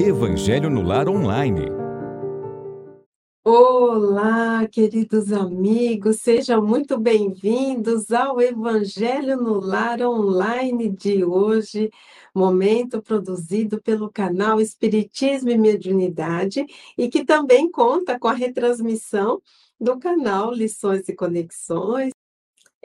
[0.00, 1.66] Evangelho no Lar Online.
[3.44, 11.90] Olá, queridos amigos, sejam muito bem-vindos ao Evangelho no Lar Online de hoje,
[12.34, 16.66] momento produzido pelo canal Espiritismo e Mediunidade
[16.98, 19.40] e que também conta com a retransmissão
[19.80, 22.13] do canal Lições e Conexões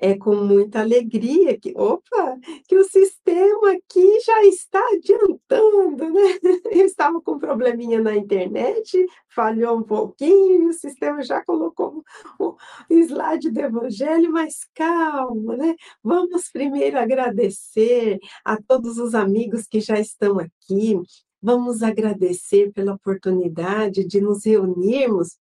[0.02, 2.38] é com muita alegria que, opa,
[2.68, 6.40] que o sistema aqui já está adiantando, né?
[6.72, 12.04] Eu estava com um probleminha na internet, falhou um pouquinho, e o sistema já colocou
[12.40, 12.56] o
[12.90, 15.76] slide do evangelho, mas calma, né?
[16.02, 20.98] Vamos primeiro agradecer a todos os amigos que já estão aqui,
[21.42, 25.38] vamos agradecer pela oportunidade de nos reunirmos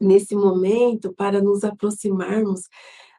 [0.00, 2.68] nesse momento para nos aproximarmos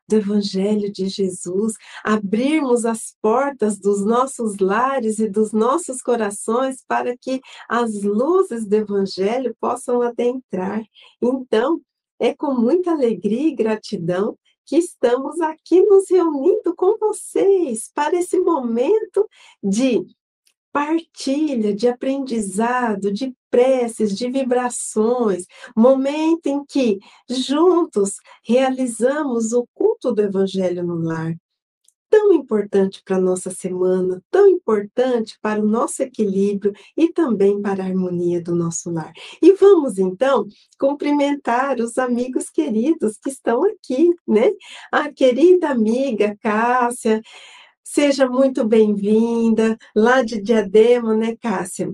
[0.09, 1.73] do Evangelho de Jesus,
[2.03, 8.75] abrirmos as portas dos nossos lares e dos nossos corações para que as luzes do
[8.75, 10.83] Evangelho possam adentrar.
[11.21, 11.79] Então,
[12.19, 18.39] é com muita alegria e gratidão que estamos aqui nos reunindo com vocês para esse
[18.39, 19.27] momento
[19.63, 20.05] de
[20.71, 25.45] partilha, de aprendizado, de preces, de vibrações,
[25.75, 31.33] momento em que juntos realizamos o culto do Evangelho no lar.
[32.11, 37.83] Tão importante para a nossa semana, tão importante para o nosso equilíbrio e também para
[37.83, 39.13] a harmonia do nosso lar.
[39.39, 40.47] E vamos então
[40.79, 44.49] cumprimentar os amigos queridos que estão aqui, né?
[44.91, 47.21] A querida amiga Cássia,
[47.91, 51.91] seja muito bem-vinda, lá de Diadema, né, Cássia?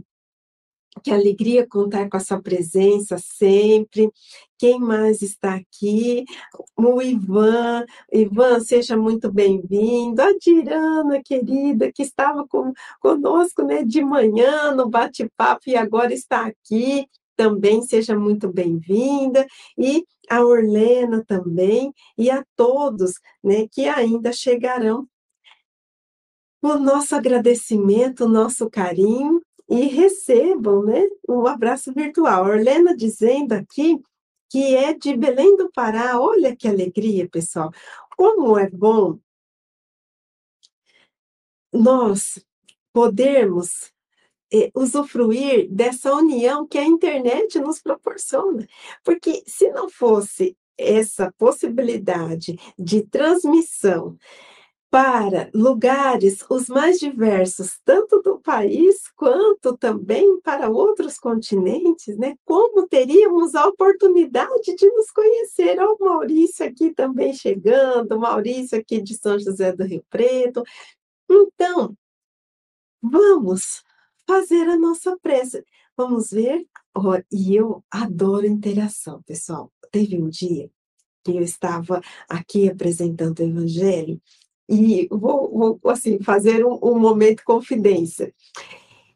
[1.02, 4.12] Que alegria contar com a sua presença sempre.
[4.58, 6.26] Quem mais está aqui?
[6.76, 7.86] O Ivan.
[8.12, 10.22] Ivan, seja muito bem-vindo.
[10.22, 16.46] A Dirana, querida, que estava com, conosco né, de manhã no bate-papo e agora está
[16.46, 17.08] aqui.
[17.38, 19.46] Também seja muito bem-vinda.
[19.78, 21.94] E a Orlena também.
[22.18, 23.14] E a todos
[23.44, 25.08] né, que ainda chegarão
[26.62, 32.46] o nosso agradecimento, o nosso carinho e recebam né, um abraço virtual.
[32.46, 34.00] Orlena dizendo aqui
[34.50, 36.20] que é de Belém do Pará.
[36.20, 37.72] Olha que alegria, pessoal.
[38.16, 39.20] Como é bom
[41.74, 42.40] nós
[42.94, 43.92] podermos
[44.54, 48.66] eh, usufruir dessa união que a internet nos proporciona.
[49.04, 54.18] Porque se não fosse essa possibilidade de transmissão,
[54.96, 62.38] para lugares os mais diversos, tanto do país quanto também para outros continentes, né?
[62.46, 65.78] Como teríamos a oportunidade de nos conhecer?
[65.82, 70.64] Olha o Maurício aqui também chegando, Maurício aqui de São José do Rio Preto.
[71.30, 71.94] Então,
[73.02, 73.84] vamos
[74.26, 75.62] fazer a nossa prece.
[75.98, 76.66] Vamos ver?
[76.96, 79.70] Oh, e eu adoro interação, pessoal.
[79.92, 80.72] Teve um dia
[81.22, 84.22] que eu estava aqui apresentando o Evangelho
[84.70, 88.34] e vou, vou assim, fazer um, um momento confidência.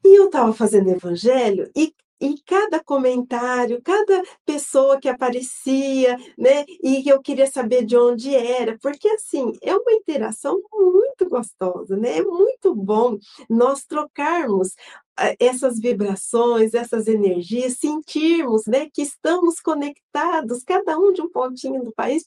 [0.03, 6.65] E eu estava fazendo evangelho e e cada comentário, cada pessoa que aparecia, né?
[6.83, 12.17] E eu queria saber de onde era, porque assim, é uma interação muito gostosa, né?
[12.17, 13.17] É muito bom
[13.49, 14.75] nós trocarmos
[15.15, 21.83] ah, essas vibrações, essas energias, sentirmos, né, que estamos conectados, cada um de um pontinho
[21.83, 22.25] do país.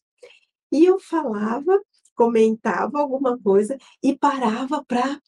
[0.72, 1.78] E eu falava
[2.22, 5.20] comentava alguma coisa e parava para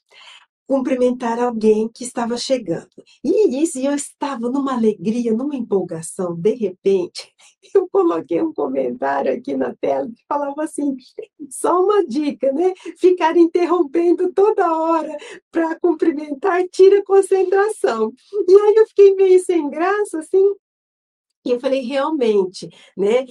[0.64, 2.88] cumprimentar alguém que estava chegando.
[3.22, 7.34] E isso, eu estava numa alegria, numa empolgação, de repente,
[7.74, 10.96] eu coloquei um comentário aqui na tela que falava assim:
[11.50, 12.72] só uma dica, né?
[12.96, 15.16] Ficar interrompendo toda hora
[15.50, 18.12] para cumprimentar tira concentração.
[18.48, 20.54] E aí eu fiquei meio sem graça, assim,
[21.44, 23.26] e eu falei, realmente, né?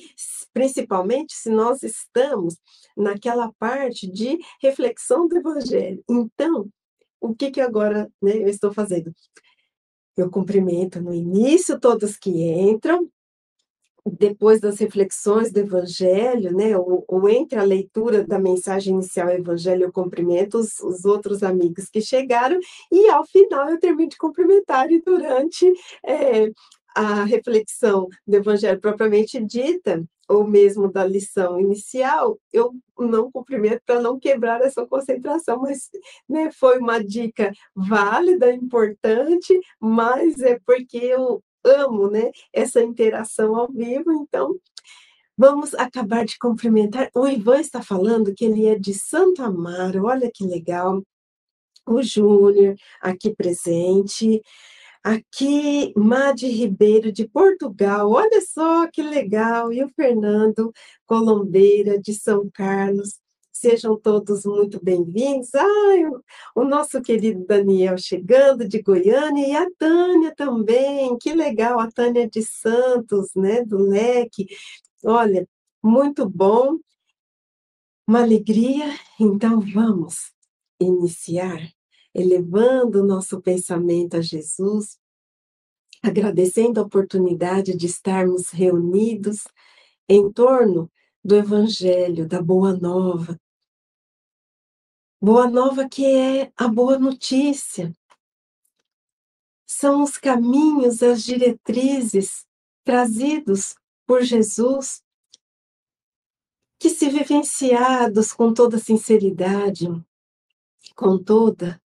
[0.53, 2.55] Principalmente se nós estamos
[2.95, 6.03] naquela parte de reflexão do Evangelho.
[6.09, 6.69] Então,
[7.19, 9.13] o que que agora né, eu estou fazendo?
[10.15, 13.09] Eu cumprimento no início todos que entram,
[14.05, 19.35] depois das reflexões do Evangelho, né, ou, ou, entre a leitura da mensagem inicial ao
[19.35, 22.59] Evangelho, eu cumprimento os, os, outros amigos que chegaram,
[22.91, 25.71] e ao final eu termino de cumprimentar, e durante
[26.05, 26.51] é,
[26.95, 34.01] a reflexão do Evangelho propriamente dita, ou mesmo da lição inicial, eu não cumprimento para
[34.01, 35.89] não quebrar essa concentração, mas
[36.27, 43.71] né, foi uma dica válida, importante, mas é porque eu amo né, essa interação ao
[43.71, 44.55] vivo, então
[45.37, 47.09] vamos acabar de cumprimentar.
[47.15, 51.01] O Ivan está falando que ele é de Santo Amaro, olha que legal.
[51.85, 54.41] O Júnior aqui presente
[55.03, 60.71] Aqui, Madi Ribeiro, de Portugal, olha só que legal, e o Fernando
[61.05, 63.19] Colombeira, de São Carlos,
[63.51, 65.53] sejam todos muito bem-vindos.
[65.55, 66.05] Ai,
[66.55, 72.29] o, nosso querido Daniel chegando de Goiânia, e a Tânia também, que legal, a Tânia
[72.29, 74.47] de Santos, né, do Leque.
[75.03, 75.45] Olha,
[75.83, 76.79] muito bom,
[78.07, 78.85] uma alegria,
[79.19, 80.31] então vamos
[80.79, 81.59] iniciar
[82.13, 84.99] elevando o nosso pensamento a Jesus,
[86.01, 89.47] agradecendo a oportunidade de estarmos reunidos
[90.07, 90.91] em torno
[91.23, 93.39] do Evangelho, da Boa Nova.
[95.21, 97.95] Boa Nova que é a boa notícia.
[99.65, 102.45] São os caminhos, as diretrizes
[102.83, 103.75] trazidos
[104.05, 105.01] por Jesus,
[106.77, 109.87] que se vivenciados com toda sinceridade,
[110.95, 111.81] com toda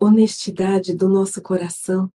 [0.00, 2.12] honestidade do nosso coração,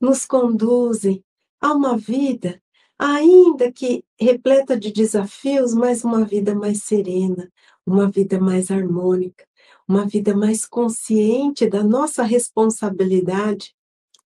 [0.00, 1.24] nos conduzem
[1.60, 2.62] a uma vida,
[2.98, 7.50] ainda que repleta de desafios, mas uma vida mais serena,
[7.86, 9.46] uma vida mais harmônica,
[9.88, 13.74] uma vida mais consciente da nossa responsabilidade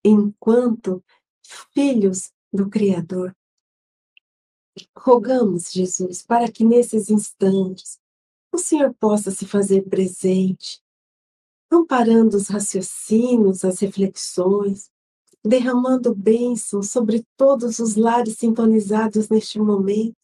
[0.05, 1.03] enquanto
[1.73, 3.35] filhos do Criador.
[4.97, 7.99] Rogamos, Jesus, para que nesses instantes
[8.53, 10.81] o Senhor possa se fazer presente,
[11.70, 14.91] amparando os raciocínios, as reflexões,
[15.44, 20.17] derramando bênçãos sobre todos os lares sintonizados neste momento,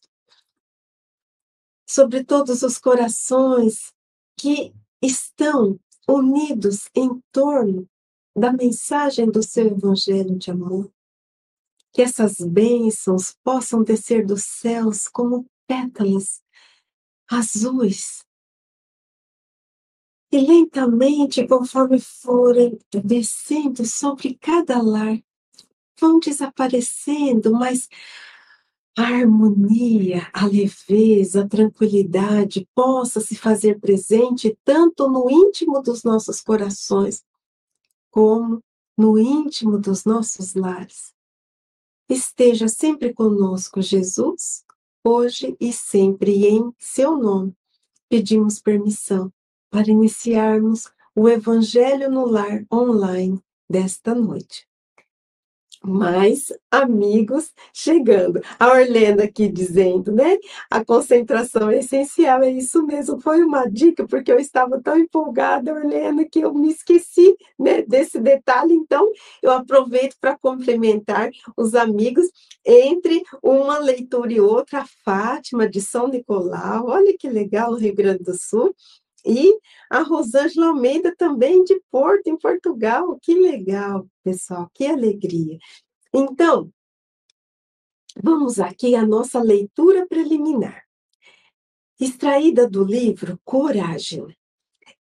[1.87, 3.93] sobre todos os corações
[4.37, 7.87] que estão unidos em torno
[8.35, 10.91] da mensagem do seu evangelho de amor.
[11.93, 16.41] Que essas bênçãos possam descer dos céus como pétalas
[17.29, 18.25] azuis
[20.35, 25.17] e lentamente, conforme forem descendo sobre cada lar,
[25.97, 27.87] vão desaparecendo, mas
[28.97, 36.41] a harmonia, a leveza, a tranquilidade possa se fazer presente tanto no íntimo dos nossos
[36.41, 37.23] corações,
[38.11, 38.61] como
[38.97, 41.13] no íntimo dos nossos lares.
[42.09, 44.65] Esteja sempre conosco, Jesus,
[45.01, 47.55] hoje e sempre, e em seu nome
[48.09, 49.31] pedimos permissão
[49.69, 53.39] para iniciarmos o Evangelho no Lar online
[53.69, 54.67] desta noite.
[55.83, 58.41] Mais amigos chegando.
[58.59, 60.37] A Orlena aqui dizendo, né?
[60.69, 63.21] A concentração é essencial, é isso mesmo.
[63.21, 68.19] Foi uma dica, porque eu estava tão empolgada, Orlena, que eu me esqueci né, desse
[68.19, 68.73] detalhe.
[68.73, 69.11] Então,
[69.43, 72.25] eu aproveito para complementar os amigos
[72.65, 74.79] entre uma leitura e outra.
[74.79, 78.73] A Fátima de São Nicolau, olha que legal, no Rio Grande do Sul
[79.25, 83.17] e a Rosângela Almeida também de Porto, em Portugal.
[83.21, 85.57] Que legal, pessoal, que alegria.
[86.13, 86.71] Então,
[88.21, 90.83] vamos aqui à nossa leitura preliminar,
[91.99, 94.27] extraída do livro Coragem.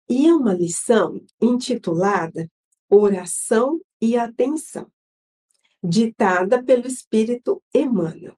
[0.10, 2.50] E é uma lição intitulada
[2.90, 4.92] Oração e Atenção,
[5.84, 8.38] ditada pelo Espírito Emmanuel,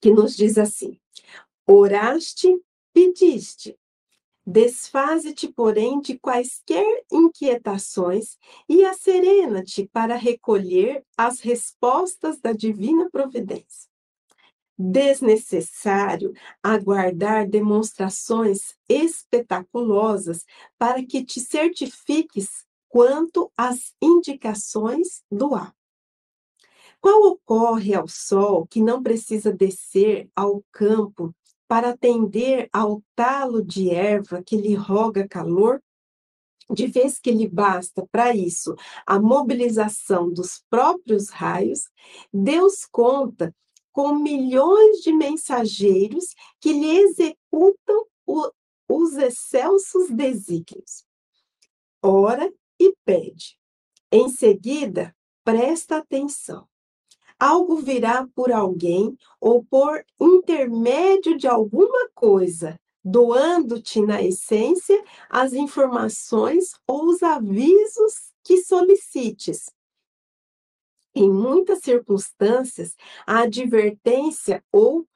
[0.00, 1.00] que nos diz assim:
[1.66, 2.48] Oraste,
[2.92, 3.78] pediste,
[4.48, 8.38] Desfaze-te, porém, de quaisquer inquietações
[8.68, 13.90] e acerena-te para recolher as respostas da divina providência.
[14.78, 16.32] Desnecessário
[16.62, 20.44] aguardar demonstrações espetaculosas
[20.78, 25.74] para que te certifiques quanto às indicações do ar.
[27.00, 31.34] Qual ocorre ao sol que não precisa descer ao campo
[31.68, 35.82] para atender ao talo de erva que lhe roga calor,
[36.70, 38.74] de vez que lhe basta para isso
[39.06, 41.88] a mobilização dos próprios raios,
[42.32, 43.54] Deus conta
[43.92, 48.50] com milhões de mensageiros que lhe executam o,
[48.88, 51.04] os excelsos desígnios.
[52.02, 53.56] Ora e pede.
[54.12, 56.68] Em seguida, presta atenção
[57.38, 66.72] algo virá por alguém ou por intermédio de alguma coisa, doando-te na essência as informações
[66.86, 69.66] ou os avisos que solicites.
[71.14, 72.94] Em muitas circunstâncias,
[73.26, 75.06] a advertência ou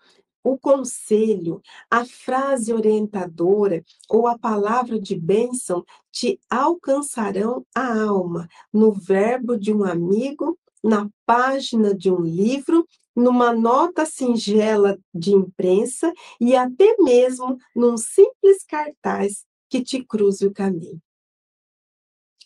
[0.43, 1.61] o conselho,
[1.91, 9.73] a frase orientadora ou a palavra de bênção te alcançarão a alma no verbo de
[9.73, 17.59] um amigo na página de um livro, numa nota singela de imprensa e até mesmo
[17.75, 21.01] num simples cartaz que te cruze o caminho.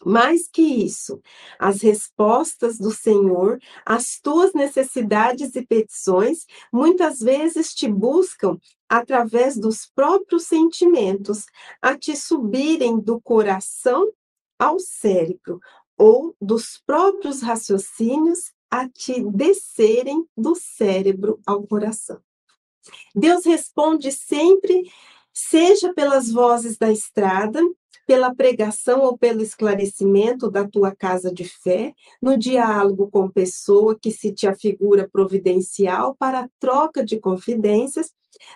[0.05, 1.23] Mais que isso,
[1.59, 9.87] as respostas do Senhor às tuas necessidades e petições muitas vezes te buscam através dos
[9.87, 11.47] próprios sentimentos,
[11.81, 14.13] a te subirem do coração
[14.59, 15.59] ao cérebro,
[15.97, 22.21] ou dos próprios raciocínios a te descerem do cérebro ao coração.
[23.15, 24.91] Deus responde sempre,
[25.33, 27.61] seja pelas vozes da estrada,
[28.07, 34.11] pela pregação ou pelo esclarecimento da tua casa de fé, no diálogo com pessoa que
[34.11, 38.13] se te afigura providencial para a troca de confidências,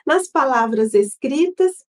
[0.07, 1.88] nas palavras escritas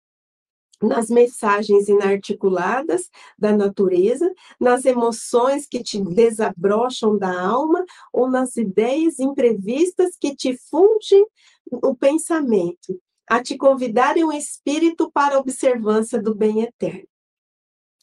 [0.82, 3.08] nas mensagens inarticuladas
[3.38, 10.56] da natureza, nas emoções que te desabrocham da alma ou nas ideias imprevistas que te
[10.68, 11.24] fundem
[11.70, 17.06] o pensamento, a te convidarem o espírito para a observância do bem eterno.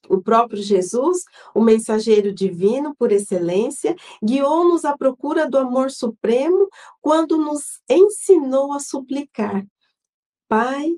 [0.07, 6.67] O próprio Jesus, o mensageiro divino por excelência, guiou-nos à procura do amor supremo
[7.01, 9.63] quando nos ensinou a suplicar:
[10.47, 10.95] Pai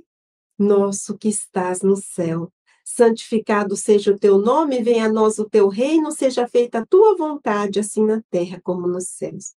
[0.61, 2.51] nosso que estás no céu,
[2.83, 7.15] santificado seja o teu nome, venha a nós o teu reino, seja feita a tua
[7.15, 9.53] vontade, assim na terra como nos céus.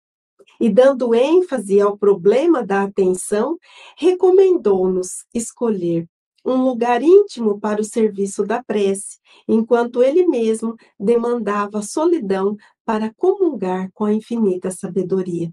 [0.60, 3.58] E dando ênfase ao problema da atenção,
[3.96, 6.08] recomendou-nos escolher
[6.44, 9.18] um lugar íntimo para o serviço da prece,
[9.48, 15.50] enquanto ele mesmo demandava solidão para comungar com a infinita sabedoria.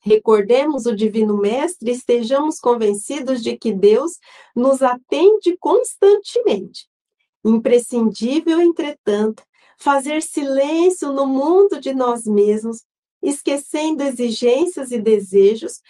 [0.00, 4.18] Recordemos o Divino Mestre e estejamos convencidos de que Deus
[4.54, 6.88] nos atende constantemente.
[7.44, 9.42] Imprescindível, entretanto,
[9.78, 12.84] fazer silêncio no mundo de nós mesmos,
[13.22, 15.80] esquecendo exigências e desejos,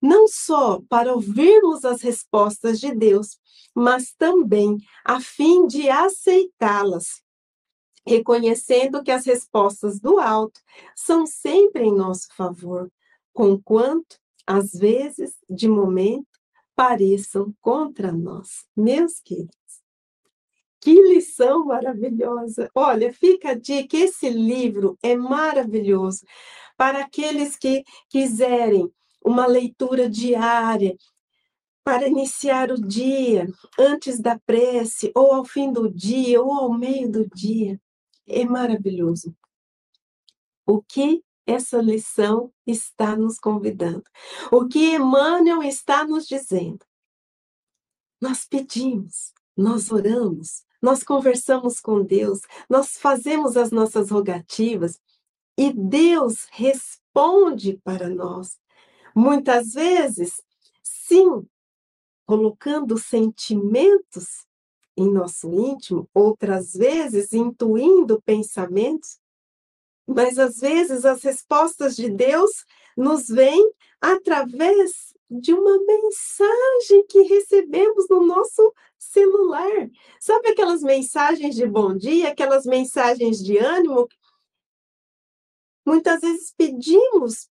[0.00, 3.38] não só para ouvirmos as respostas de Deus,
[3.74, 7.22] mas também a fim de aceitá-las,
[8.06, 10.60] reconhecendo que as respostas do alto
[10.94, 12.90] são sempre em nosso favor,
[13.36, 16.26] conquanto, às vezes, de momento,
[16.74, 18.64] pareçam contra nós.
[18.74, 19.54] Meus queridos,
[20.80, 22.70] que lição maravilhosa!
[22.74, 26.24] Olha, fica a dica: esse livro é maravilhoso
[26.78, 28.90] para aqueles que quiserem
[29.22, 30.96] uma leitura diária,
[31.84, 33.46] para iniciar o dia,
[33.78, 37.78] antes da prece, ou ao fim do dia, ou ao meio do dia.
[38.26, 39.36] É maravilhoso.
[40.66, 44.04] O que essa lição está nos convidando.
[44.50, 46.84] O que Emmanuel está nos dizendo?
[48.20, 55.00] Nós pedimos, nós oramos, nós conversamos com Deus, nós fazemos as nossas rogativas
[55.56, 58.58] e Deus responde para nós.
[59.14, 60.42] Muitas vezes,
[60.82, 61.46] sim,
[62.26, 64.46] colocando sentimentos
[64.96, 69.18] em nosso íntimo, outras vezes intuindo pensamentos,
[70.06, 72.64] mas às vezes as respostas de Deus
[72.96, 79.90] nos vêm através de uma mensagem que recebemos no nosso celular.
[80.20, 84.08] Sabe aquelas mensagens de bom dia, aquelas mensagens de ânimo?
[85.84, 87.48] Muitas vezes pedimos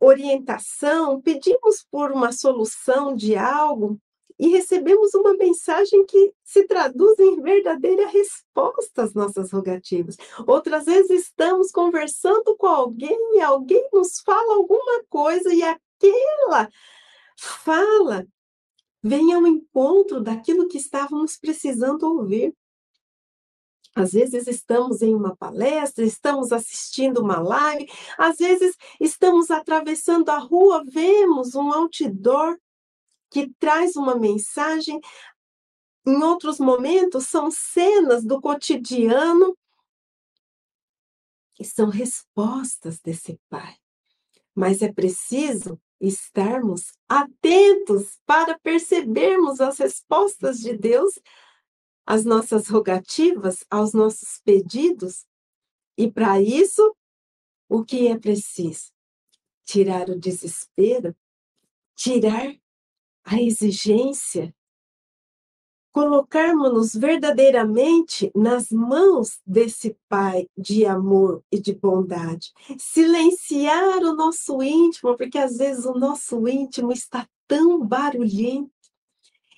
[0.00, 4.00] orientação, pedimos por uma solução de algo,
[4.38, 10.16] e recebemos uma mensagem que se traduz em verdadeira resposta às nossas rogativas.
[10.46, 16.68] Outras vezes estamos conversando com alguém e alguém nos fala alguma coisa e aquela
[17.36, 18.26] fala
[19.02, 22.54] vem ao encontro daquilo que estávamos precisando ouvir.
[23.94, 30.38] Às vezes estamos em uma palestra, estamos assistindo uma live, às vezes estamos atravessando a
[30.38, 32.56] rua, vemos um outdoor
[33.30, 35.00] que traz uma mensagem.
[36.06, 39.56] Em outros momentos, são cenas do cotidiano
[41.54, 43.76] que são respostas desse Pai.
[44.54, 51.18] Mas é preciso estarmos atentos para percebermos as respostas de Deus
[52.06, 55.26] às nossas rogativas, aos nossos pedidos.
[55.96, 56.96] E para isso,
[57.68, 58.92] o que é preciso?
[59.64, 61.14] Tirar o desespero,
[61.94, 62.54] tirar
[63.30, 64.54] a exigência,
[65.92, 72.52] colocarmos-nos verdadeiramente nas mãos desse Pai de amor e de bondade.
[72.78, 78.70] Silenciar o nosso íntimo, porque às vezes o nosso íntimo está tão barulhento.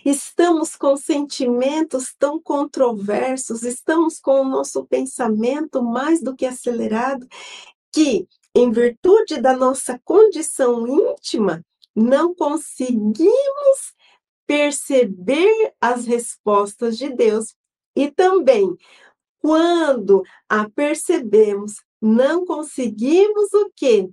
[0.04, 7.24] Estamos com sentimentos tão controversos, estamos com o nosso pensamento mais do que acelerado,
[7.92, 13.94] que, em virtude da nossa condição íntima, não conseguimos
[14.46, 17.54] perceber as respostas de Deus.
[17.94, 18.76] E também,
[19.38, 24.10] quando a percebemos, não conseguimos o quê?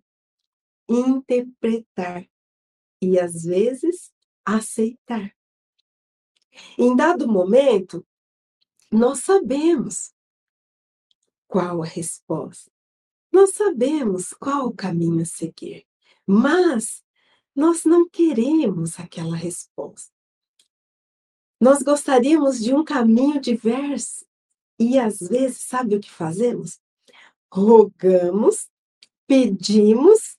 [0.87, 2.27] Interpretar
[3.01, 4.11] e às vezes
[4.45, 5.35] aceitar.
[6.77, 8.05] Em dado momento,
[8.91, 10.13] nós sabemos
[11.47, 12.71] qual a resposta.
[13.31, 15.85] Nós sabemos qual o caminho a seguir,
[16.25, 17.03] mas
[17.57, 20.13] nós não queremos aquela resposta.
[21.59, 24.23] Nós gostaríamos de um caminho diverso
[24.79, 26.79] e às vezes, sabe o que fazemos?
[27.51, 28.69] Rogamos,
[29.25, 30.37] pedimos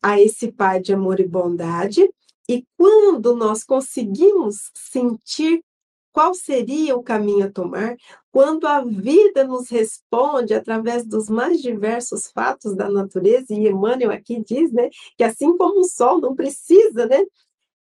[0.00, 2.08] a esse Pai de amor e bondade,
[2.48, 5.64] e quando nós conseguimos sentir
[6.12, 7.96] qual seria o caminho a tomar,
[8.30, 14.42] quando a vida nos responde através dos mais diversos fatos da natureza, e Emmanuel aqui
[14.44, 17.24] diz, né, que assim como o sol não precisa, né,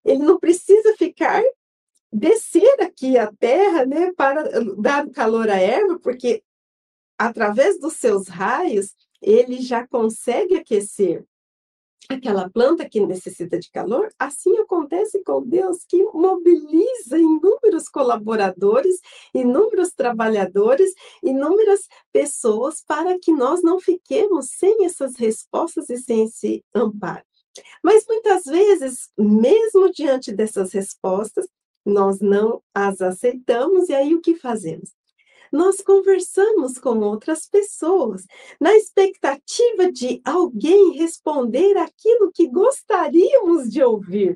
[0.05, 1.43] ele não precisa ficar
[2.11, 4.43] descer aqui a terra, né, para
[4.77, 6.43] dar calor à erva, porque
[7.17, 11.25] através dos seus raios ele já consegue aquecer
[12.13, 18.99] aquela planta que necessita de calor, assim acontece com Deus que mobiliza inúmeros colaboradores,
[19.33, 20.93] inúmeros trabalhadores,
[21.23, 27.23] inúmeras pessoas para que nós não fiquemos sem essas respostas e sem esse amparo.
[27.83, 31.47] Mas muitas vezes, mesmo diante dessas respostas,
[31.85, 34.91] nós não as aceitamos, e aí o que fazemos?
[35.53, 38.25] Nós conversamos com outras pessoas,
[38.59, 44.35] na expectativa de alguém responder aquilo que gostaríamos de ouvir,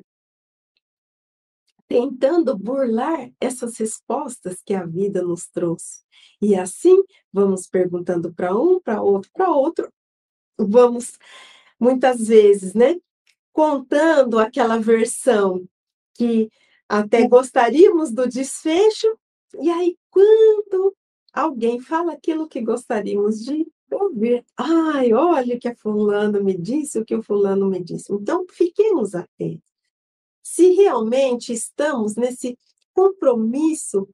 [1.88, 6.04] tentando burlar essas respostas que a vida nos trouxe.
[6.40, 9.92] E assim, vamos perguntando para um, para outro, para outro,
[10.56, 11.18] vamos
[11.80, 12.94] muitas vezes, né,
[13.52, 15.68] contando aquela versão
[16.14, 16.48] que
[16.88, 19.18] até gostaríamos do desfecho,
[19.60, 20.94] e aí, quando
[21.38, 26.98] alguém fala aquilo que gostaríamos de ouvir, ai, olha o que a fulano me disse,
[26.98, 28.12] o que o fulano me disse.
[28.12, 29.68] Então, fiquemos atentos.
[30.42, 32.58] Se realmente estamos nesse
[32.92, 34.08] compromisso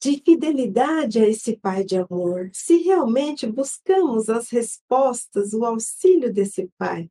[0.00, 6.70] de fidelidade a esse Pai de amor, se realmente buscamos as respostas, o auxílio desse
[6.76, 7.10] Pai,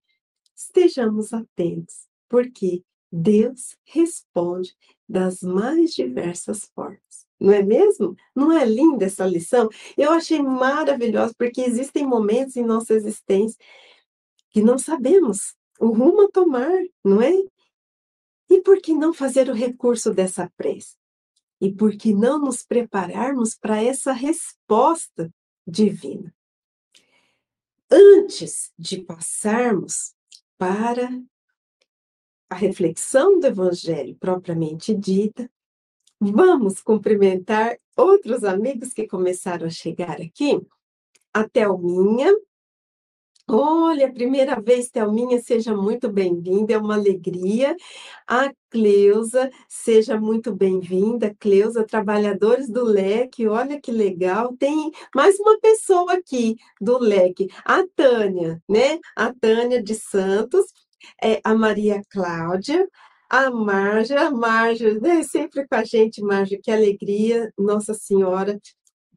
[0.56, 4.76] estejamos atentos, porque Deus responde
[5.10, 7.13] das mais diversas formas.
[7.40, 8.16] Não é mesmo?
[8.36, 9.70] Não é linda essa lição?
[9.98, 13.58] Eu achei maravilhosa, porque existem momentos em nossa existência
[14.50, 16.72] que não sabemos o rumo a tomar,
[17.04, 17.34] não é?
[18.50, 20.96] E por que não fazer o recurso dessa prece?
[21.60, 25.34] E por que não nos prepararmos para essa resposta
[25.66, 26.34] divina?
[27.90, 30.14] Antes de passarmos
[30.58, 31.10] para
[32.50, 35.50] a reflexão do Evangelho propriamente dita,
[36.20, 40.60] vamos cumprimentar outros amigos que começaram a chegar aqui.
[41.34, 42.32] A Thelminha.
[43.46, 47.76] Olha, primeira vez, Thelminha, seja muito bem-vinda, é uma alegria.
[48.26, 51.36] A Cleusa, seja muito bem-vinda.
[51.40, 54.56] Cleusa, trabalhadores do leque, olha que legal.
[54.58, 59.00] Tem mais uma pessoa aqui do leque, a Tânia, né?
[59.16, 60.66] A Tânia de Santos
[61.22, 62.88] é, a Maria Cláudia,
[63.34, 68.60] a Marja, a Marja, né, sempre com a gente, Marja, que alegria, Nossa Senhora,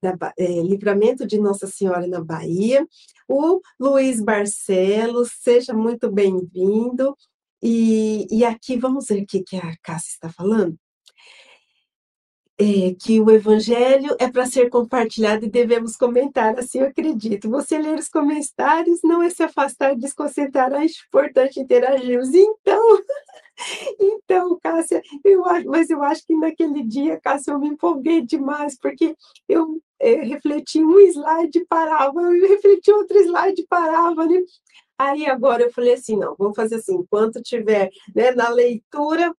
[0.01, 2.87] da, é, Livramento de Nossa Senhora na Bahia,
[3.29, 7.15] o Luiz Barcelos, seja muito bem-vindo,
[7.63, 10.79] e, e aqui, vamos ver o que, que a Cássia está falando?
[12.59, 17.51] é, que o evangelho é para ser compartilhado e devemos comentar, assim eu acredito.
[17.51, 22.33] Você ler os comentários não é se afastar, desconcentrar, é importante interagirmos.
[22.33, 22.81] Então,
[23.99, 29.17] então, Cássia, eu mas eu acho que naquele dia, Cássia, eu me empolguei demais, porque
[29.49, 34.41] eu é, refleti um slide e parava, eu refleti outro slide e parava, né?
[34.99, 39.35] Aí agora eu falei assim, não, vamos fazer assim, enquanto tiver né, na leitura,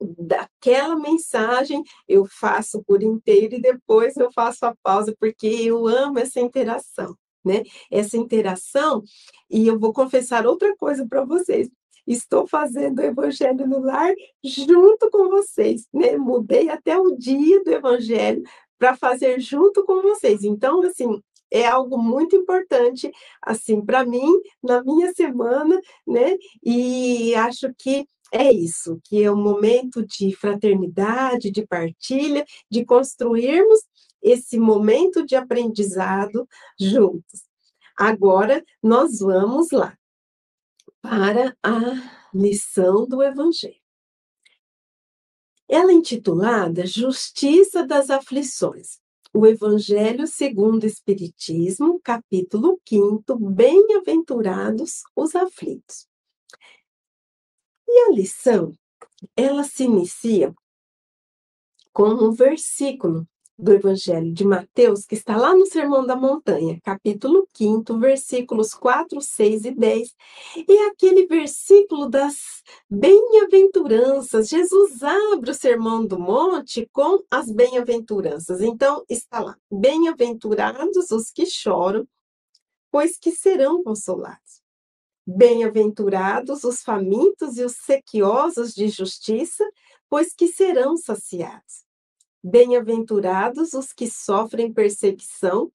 [0.00, 6.18] daquela mensagem eu faço por inteiro e depois eu faço a pausa, porque eu amo
[6.18, 7.62] essa interação, né?
[7.90, 9.02] Essa interação,
[9.50, 11.68] e eu vou confessar outra coisa para vocês.
[12.08, 16.16] Estou fazendo o Evangelho no Lar junto com vocês, né?
[16.16, 18.42] Mudei até o dia do Evangelho
[18.78, 20.42] para fazer junto com vocês.
[20.42, 23.10] Então, assim, é algo muito importante,
[23.42, 26.34] assim, para mim, na minha semana, né?
[26.64, 33.80] E acho que é isso, que é um momento de fraternidade, de partilha, de construirmos
[34.22, 36.48] esse momento de aprendizado
[36.80, 37.42] juntos.
[37.98, 39.94] Agora, nós vamos lá
[41.08, 43.80] para a lição do Evangelho.
[45.66, 49.00] Ela é intitulada Justiça das Aflições.
[49.32, 56.06] o Evangelho segundo o Espiritismo, capítulo 5, Bem-aventurados os aflitos.
[57.86, 58.72] E a lição,
[59.34, 60.54] ela se inicia
[61.90, 63.26] com um versículo
[63.58, 69.20] do Evangelho de Mateus, que está lá no Sermão da Montanha, capítulo 5, versículos 4,
[69.20, 70.14] 6 e 10.
[70.68, 74.48] E é aquele versículo das bem-aventuranças.
[74.48, 78.60] Jesus abre o Sermão do Monte com as bem-aventuranças.
[78.60, 82.06] Então, está lá: Bem-aventurados os que choram,
[82.92, 84.62] pois que serão consolados.
[85.26, 89.68] Bem-aventurados os famintos e os sequiosos de justiça,
[90.08, 91.87] pois que serão saciados.
[92.42, 95.72] Bem-aventurados os que sofrem perseguição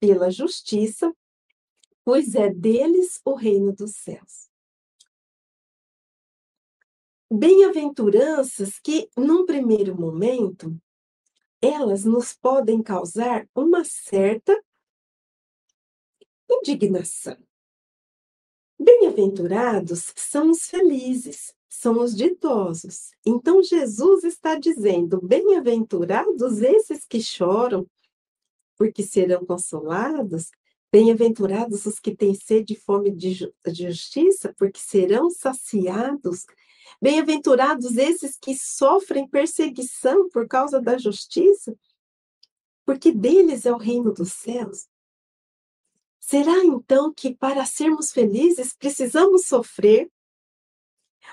[0.00, 1.14] pela justiça,
[2.04, 4.50] pois é deles o reino dos céus.
[7.30, 10.76] Bem-aventuranças que, num primeiro momento,
[11.62, 14.60] elas nos podem causar uma certa
[16.50, 17.36] indignação.
[18.78, 23.12] Bem-aventurados são os felizes, são os ditosos.
[23.24, 27.86] Então, Jesus está dizendo: bem-aventurados esses que choram,
[28.76, 30.50] porque serão consolados.
[30.92, 36.44] Bem-aventurados os que têm sede e fome de, ju de justiça, porque serão saciados.
[37.00, 41.74] Bem-aventurados esses que sofrem perseguição por causa da justiça,
[42.84, 44.86] porque deles é o reino dos céus.
[46.20, 50.10] Será então que para sermos felizes precisamos sofrer?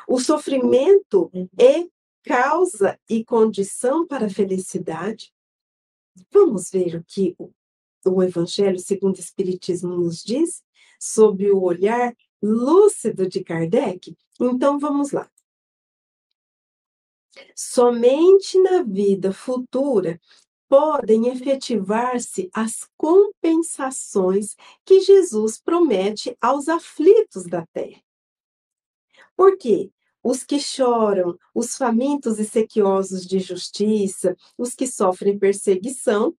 [0.07, 1.87] O sofrimento é
[2.23, 5.33] causa e condição para a felicidade.
[6.31, 7.35] Vamos ver o que
[8.05, 10.63] o Evangelho segundo o Espiritismo nos diz
[10.99, 14.15] sobre o olhar lúcido de Kardec?
[14.39, 15.29] Então vamos lá.
[17.55, 20.19] Somente na vida futura
[20.67, 28.01] podem efetivar-se as compensações que Jesus promete aos aflitos da terra.
[29.39, 29.89] Por quê?
[30.21, 36.35] Os que choram, os famintos e sequiosos de justiça, os que sofrem perseguição,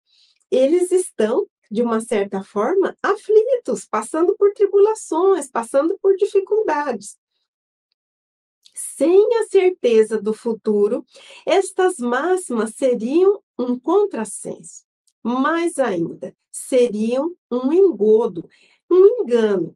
[0.50, 7.16] eles estão, de uma certa forma, aflitos, passando por tribulações, passando por dificuldades.
[8.74, 11.02] Sem a certeza do futuro,
[11.46, 14.84] estas máximas seriam um contrassenso.
[15.22, 18.46] Mais ainda, seriam um engodo,
[18.90, 19.74] um engano,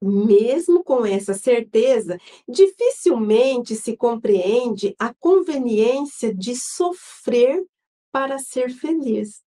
[0.00, 7.64] mesmo com essa certeza, dificilmente se compreende a conveniência de sofrer
[8.10, 9.42] para ser feliz.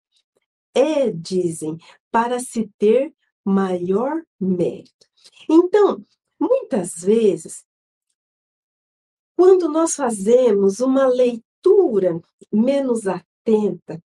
[0.73, 1.77] É, dizem,
[2.11, 5.07] para se ter maior mérito.
[5.49, 6.03] Então,
[6.39, 7.65] muitas vezes,
[9.35, 14.01] quando nós fazemos uma leitura menos atenta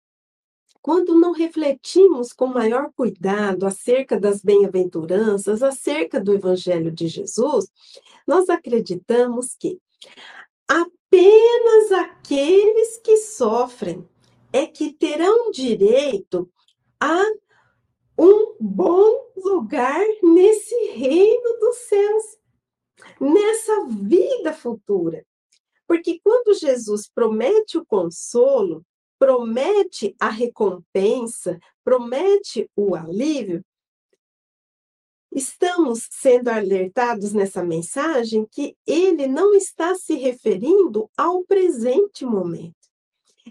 [0.82, 7.68] quando não refletimos com maior cuidado acerca das bem-aventuranças, acerca do Evangelho de Jesus,
[8.28, 9.80] nós acreditamos que
[10.68, 14.08] apenas aqueles que sofrem
[14.52, 16.50] é que terão direito
[17.00, 17.24] a
[18.18, 22.24] um bom lugar nesse reino dos céus,
[23.20, 25.26] nessa vida futura.
[25.88, 28.86] Porque quando Jesus promete o consolo,
[29.22, 33.64] promete a recompensa, promete o alívio,
[35.32, 42.74] estamos sendo alertados nessa mensagem que ele não está se referindo ao presente momento.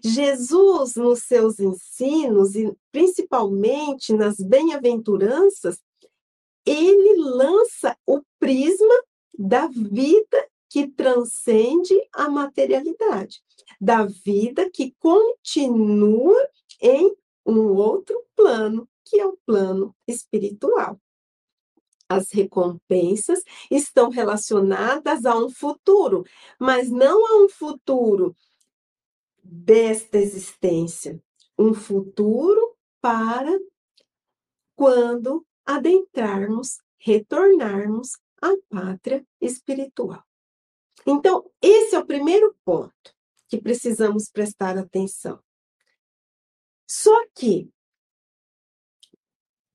[0.04, 5.78] Jesus, nos seus ensinos, e principalmente nas bem-aventuranças,
[6.66, 9.04] ele lança o prisma
[9.38, 13.42] da vida que transcende a materialidade
[13.80, 16.48] da vida que continua
[16.80, 20.98] em um outro plano, que é o plano espiritual.
[22.09, 26.24] As recompensas estão relacionadas a um futuro,
[26.59, 28.35] mas não a um futuro
[29.42, 31.20] desta existência,
[31.59, 33.59] um futuro para
[34.76, 40.29] quando adentrarmos, retornarmos à pátria espiritual.
[41.11, 42.92] Então, esse é o primeiro ponto
[43.49, 45.42] que precisamos prestar atenção.
[46.88, 47.68] Só que,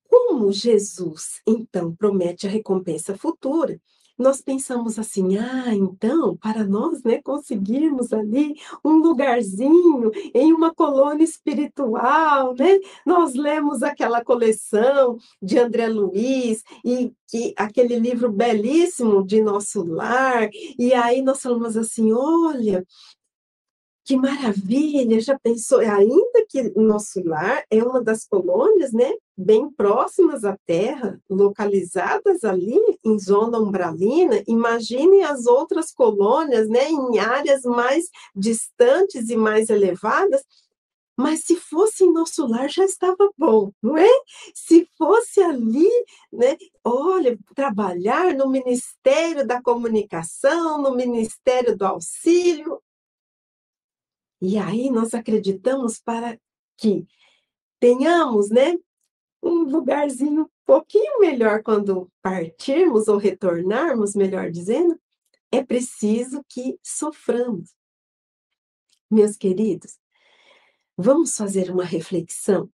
[0.08, 3.82] como Jesus, então, promete a recompensa futura,
[4.18, 11.24] nós pensamos assim, ah, então, para nós, né, conseguirmos ali um lugarzinho em uma colônia
[11.24, 19.42] espiritual, né, nós lemos aquela coleção de André Luiz e que, aquele livro belíssimo de
[19.42, 22.86] Nosso Lar, e aí nós falamos assim, olha,
[24.06, 25.20] Que maravilha!
[25.20, 25.80] Já pensou?
[25.80, 32.80] Ainda que nosso lar é uma das colônias, né, bem próximas à Terra, localizadas ali
[33.04, 40.44] em zona umbralina, imagine as outras colônias, né, em áreas mais distantes e mais elevadas,
[41.18, 44.10] mas se fosse em nosso lar já estava bom, não é?
[44.54, 45.90] Se fosse ali,
[46.32, 46.58] né?
[46.84, 52.82] Olha, trabalhar no Ministério da Comunicação, no Ministério do Auxílio,
[54.46, 56.40] e aí nós acreditamos para
[56.78, 57.08] que
[57.80, 58.78] tenhamos, né,
[59.42, 65.00] um lugarzinho um pouquinho melhor quando partirmos ou retornarmos, melhor dizendo,
[65.52, 67.74] é preciso que soframos.
[69.10, 69.98] Meus queridos,
[70.96, 72.70] vamos fazer uma reflexão.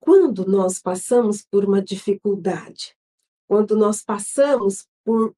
[0.00, 2.96] Quando nós passamos por uma dificuldade,
[3.46, 5.36] quando nós passamos por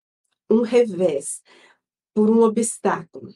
[0.49, 1.43] um revés,
[2.15, 3.35] por um obstáculo,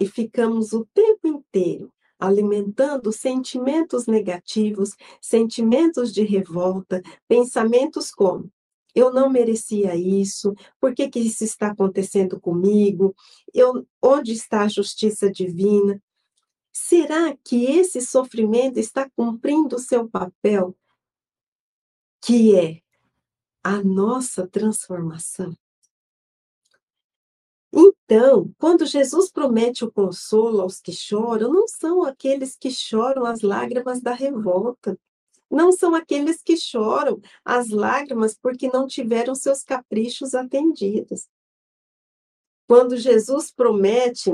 [0.00, 8.50] e ficamos o tempo inteiro alimentando sentimentos negativos, sentimentos de revolta, pensamentos como
[8.94, 13.14] eu não merecia isso, por que, que isso está acontecendo comigo?
[13.54, 16.02] Eu, onde está a justiça divina?
[16.72, 20.76] Será que esse sofrimento está cumprindo o seu papel,
[22.20, 22.80] que é
[23.62, 25.56] a nossa transformação?
[27.72, 33.42] Então, quando Jesus promete o consolo aos que choram, não são aqueles que choram as
[33.42, 34.98] lágrimas da revolta,
[35.50, 41.28] não são aqueles que choram as lágrimas porque não tiveram seus caprichos atendidos.
[42.66, 44.30] Quando Jesus promete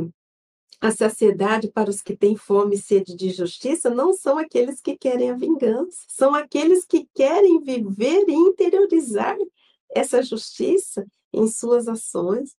[0.78, 4.96] a saciedade para os que têm fome e sede de justiça, não são aqueles que
[4.96, 9.36] querem a vingança, são aqueles que querem viver e interiorizar
[9.88, 12.54] essa justiça em suas ações.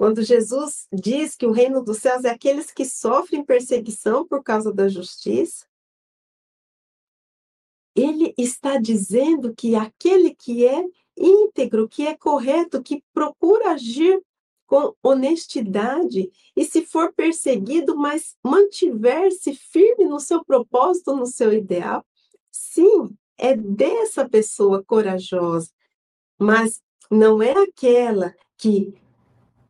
[0.00, 4.72] Quando Jesus diz que o reino dos céus é aqueles que sofrem perseguição por causa
[4.72, 5.66] da justiça,
[7.94, 10.82] ele está dizendo que aquele que é
[11.14, 14.18] íntegro, que é correto, que procura agir
[14.66, 22.02] com honestidade e se for perseguido, mas mantiver-se firme no seu propósito, no seu ideal,
[22.50, 25.70] sim, é dessa pessoa corajosa,
[26.38, 28.98] mas não é aquela que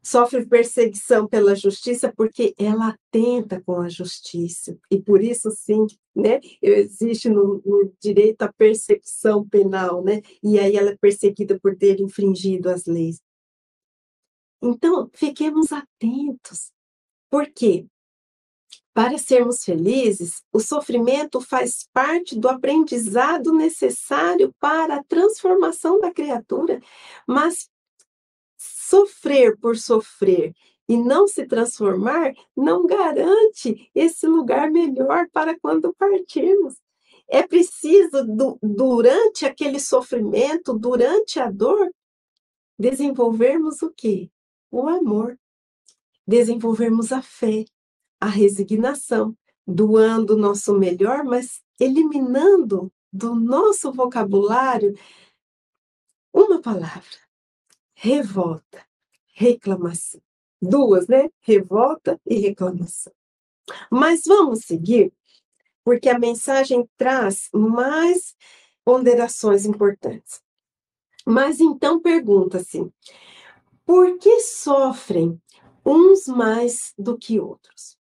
[0.03, 4.79] sofre perseguição pela justiça porque ela atenta com a justiça.
[4.91, 10.23] E por isso, sim, né, existe no, no, direito a persecução penal, né?
[10.43, 13.21] E aí ela é perseguida por ter infringido as leis.
[14.63, 16.71] Então, fiquemos atentos.
[17.31, 17.87] Por quê?
[18.93, 26.81] Para sermos felizes, o sofrimento faz parte do aprendizado necessário para a transformação da criatura,
[27.27, 27.71] mas
[28.91, 30.53] sofrer por sofrer
[30.89, 36.75] e não se transformar não garante esse lugar melhor para quando partirmos.
[37.29, 41.89] É preciso, do, durante aquele sofrimento, durante a dor,
[42.77, 44.29] desenvolvermos o quê?
[44.69, 45.39] O amor.
[46.27, 47.65] Desenvolvermos a fé,
[48.21, 54.95] a resignação, doando o nosso melhor, mas eliminando do nosso vocabulário
[56.33, 57.19] uma palavra,
[58.03, 58.83] revolta,
[59.35, 60.23] reclamação.
[60.61, 61.29] Duas, né?
[61.41, 63.13] Revolta e reclamação.
[63.91, 65.13] Mas vamos seguir,
[65.85, 68.35] porque a mensagem traz mais
[68.83, 70.41] ponderações importantes.
[71.27, 72.91] Mas então pergunta-se:
[73.85, 75.39] por que sofrem
[75.85, 77.99] uns mais do que outros?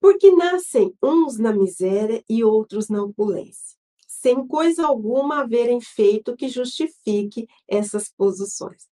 [0.00, 3.76] Porque nascem uns na miséria e outros na opulência,
[4.08, 8.91] sem coisa alguma haverem feito que justifique essas posições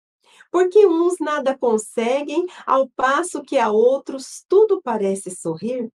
[0.54, 5.90] porque uns nada conseguem, ao passo que a outros tudo parece sorrir.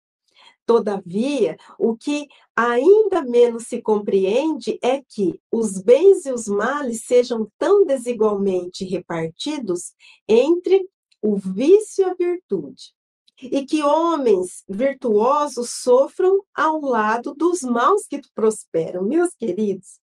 [0.66, 7.50] Todavia, o que ainda menos se compreende é que os bens e os males sejam
[7.58, 9.94] tão desigualmente repartidos
[10.28, 10.86] entre
[11.22, 12.94] o vício e a virtude,
[13.42, 19.04] e que homens virtuosos sofram ao lado dos maus que prosperam.
[19.04, 20.02] Meus queridos,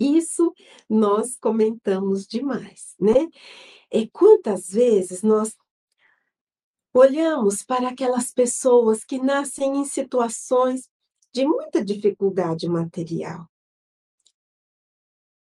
[0.00, 0.52] isso
[0.88, 3.28] nós comentamos demais, né?
[3.90, 5.56] E quantas vezes nós
[6.94, 10.88] olhamos para aquelas pessoas que nascem em situações
[11.32, 13.48] de muita dificuldade material.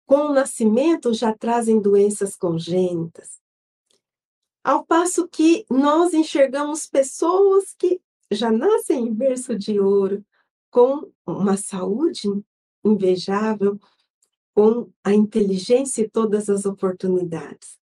[0.05, 3.41] Com o nascimento já trazem doenças congênitas.
[4.63, 10.25] Ao passo que nós enxergamos pessoas que já nascem em berço de ouro,
[10.71, 12.29] com uma saúde
[12.85, 13.79] invejável,
[14.57, 17.79] com a inteligência e todas as oportunidades.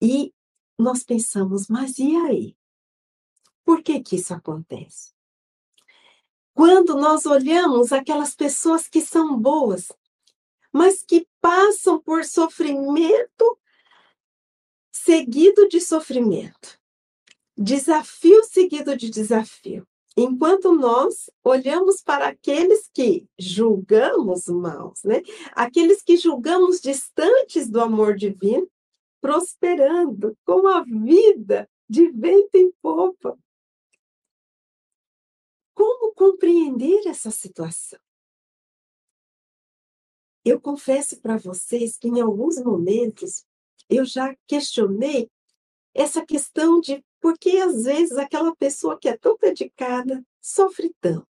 [0.00, 0.32] E
[0.78, 2.56] nós pensamos, mas e aí?
[3.62, 5.12] Por que que isso acontece?
[6.54, 9.88] Quando nós olhamos aquelas pessoas que são boas,
[10.72, 13.58] mas que passam por sofrimento
[14.90, 16.80] seguido de sofrimento,
[17.54, 19.86] desafio seguido de desafio.
[20.22, 25.22] Enquanto nós olhamos para aqueles que julgamos maus, né?
[25.52, 28.70] Aqueles que julgamos distantes do amor divino,
[29.18, 33.38] prosperando com a vida de vento em popa.
[35.72, 37.98] Como compreender essa situação?
[40.44, 43.46] Eu confesso para vocês que em alguns momentos
[43.88, 45.30] eu já questionei
[45.94, 51.26] essa questão de por que às vezes aquela pessoa que é tão dedicada sofre tanto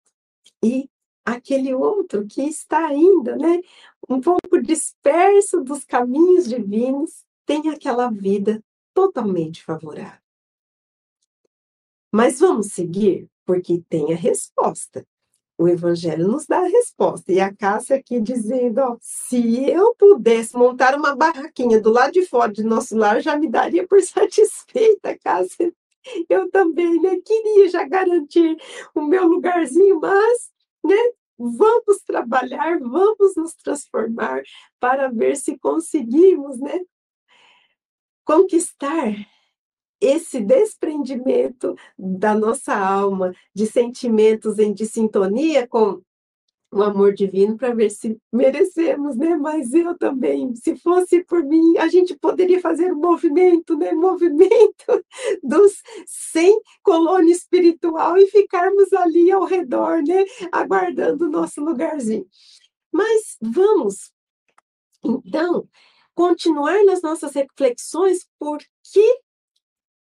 [0.64, 0.90] e
[1.26, 3.62] aquele outro que está ainda, né,
[4.10, 10.20] um pouco disperso dos caminhos divinos, tem aquela vida totalmente favorável.
[12.12, 15.06] Mas vamos seguir, porque tem a resposta.
[15.60, 17.34] O Evangelho nos dá a resposta.
[17.34, 22.26] E a Cássia aqui dizendo: ó, se eu pudesse montar uma barraquinha do lado de
[22.26, 25.74] fora de nosso lar, já me daria por satisfeita, Cássia.
[26.30, 27.18] Eu também, né?
[27.26, 28.56] Queria já garantir
[28.96, 30.50] o meu lugarzinho, mas,
[30.82, 30.96] né?
[31.38, 34.42] Vamos trabalhar, vamos nos transformar
[34.80, 36.80] para ver se conseguimos, né?
[38.24, 39.14] Conquistar
[40.00, 46.02] esse desprendimento da nossa alma, de sentimentos em de sintonia com
[46.72, 49.36] o amor divino para ver se merecemos, né?
[49.36, 53.92] Mas eu também, se fosse por mim, a gente poderia fazer um movimento, né?
[54.00, 55.04] Movimento
[55.44, 60.24] dos 100 colônia espiritual e ficarmos ali ao redor, né?
[60.52, 62.28] Aguardando o nosso lugarzinho.
[62.92, 64.12] Mas vamos,
[65.04, 65.68] então,
[66.14, 68.60] continuar nas nossas reflexões por
[68.92, 69.20] que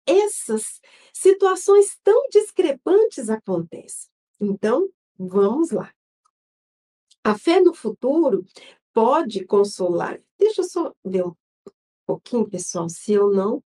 [0.06, 0.80] essas
[1.12, 4.10] situações tão discrepantes acontecem.
[4.40, 4.88] Então,
[5.18, 5.92] vamos lá.
[7.24, 8.44] A fé no futuro
[8.92, 10.20] pode consolar.
[10.38, 11.34] Deixa eu só ver um
[12.06, 13.62] pouquinho, pessoal, se eu não.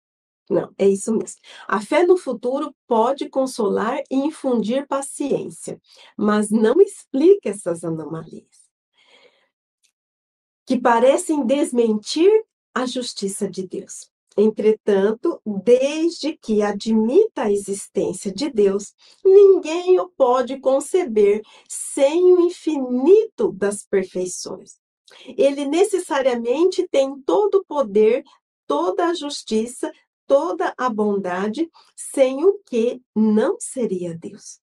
[0.50, 1.40] Não, é isso mesmo.
[1.68, 5.80] A fé no futuro pode consolar e infundir paciência,
[6.18, 8.64] mas não explica essas anomalias
[10.66, 12.32] que parecem desmentir
[12.74, 14.10] a justiça de Deus.
[14.38, 18.94] Entretanto, desde que admita a existência de Deus,
[19.24, 24.80] ninguém o pode conceber sem o infinito das perfeições.
[25.38, 28.24] Ele necessariamente tem todo o poder,
[28.66, 29.92] toda a justiça,
[30.26, 34.60] toda a bondade, sem o que não seria Deus.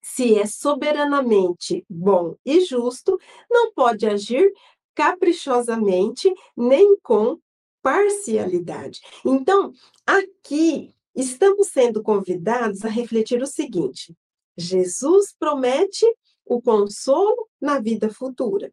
[0.00, 3.18] Se é soberanamente bom e justo,
[3.50, 4.50] não pode agir
[4.94, 7.38] caprichosamente nem com
[7.82, 9.00] parcialidade.
[9.24, 9.72] Então,
[10.06, 14.16] aqui estamos sendo convidados a refletir o seguinte:
[14.56, 16.06] Jesus promete
[16.44, 18.72] o consolo na vida futura.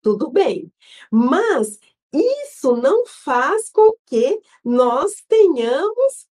[0.00, 0.72] Tudo bem,
[1.10, 1.78] mas
[2.12, 6.28] isso não faz com que nós tenhamos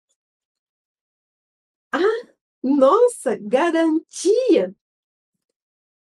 [1.91, 1.99] a
[2.61, 4.75] nossa garantia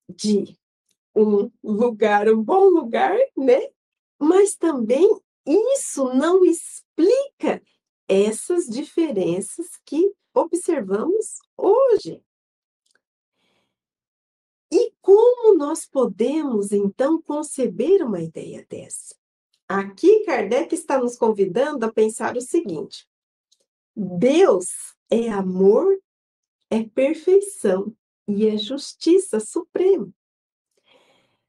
[0.09, 0.57] de
[1.15, 3.69] um lugar, um bom lugar, né?
[4.19, 5.07] Mas também
[5.45, 7.61] isso não explica
[8.07, 12.23] essas diferenças que observamos hoje.
[14.71, 19.15] E como nós podemos, então, conceber uma ideia dessa?
[19.67, 23.07] Aqui, Kardec está nos convidando a pensar o seguinte:
[23.95, 24.67] Deus
[25.09, 25.97] é amor,
[26.69, 27.95] é perfeição
[28.27, 30.11] e é justiça suprema.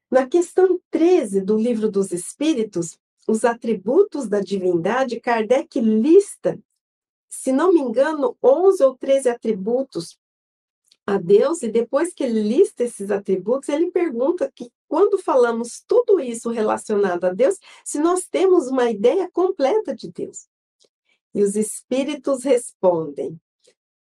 [0.09, 6.59] Na questão 13 do Livro dos Espíritos, os atributos da divindade, Kardec lista,
[7.29, 10.17] se não me engano, 11 ou 13 atributos
[11.05, 16.19] a Deus, e depois que ele lista esses atributos, ele pergunta que quando falamos tudo
[16.19, 20.47] isso relacionado a Deus, se nós temos uma ideia completa de Deus.
[21.33, 23.39] E os espíritos respondem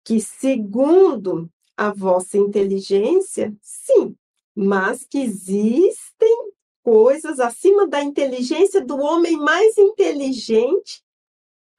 [0.05, 4.15] que, segundo a vossa inteligência, sim,
[4.59, 6.51] mas que existem
[6.81, 11.03] coisas acima da inteligência do homem mais inteligente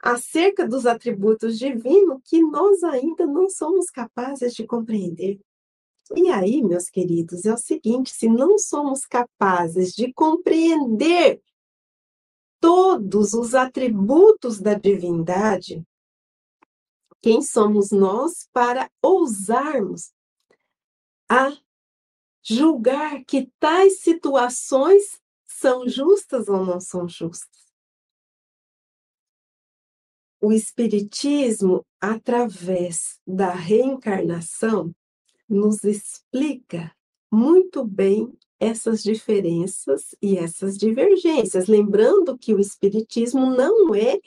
[0.00, 5.40] acerca dos atributos divinos que nós ainda não somos capazes de compreender.
[6.14, 11.42] E aí, meus queridos, é o seguinte: se não somos capazes de compreender
[12.60, 15.84] todos os atributos da divindade,
[17.20, 20.12] quem somos nós para ousarmos
[21.28, 21.50] a
[22.42, 27.58] julgar que tais situações são justas ou não são justas.
[30.40, 34.94] o Espiritismo, através da reencarnação,
[35.48, 36.92] nos explica
[37.30, 41.66] muito bem essas diferenças e essas divergências.
[41.66, 44.18] Lembrando que o Espiritismo não é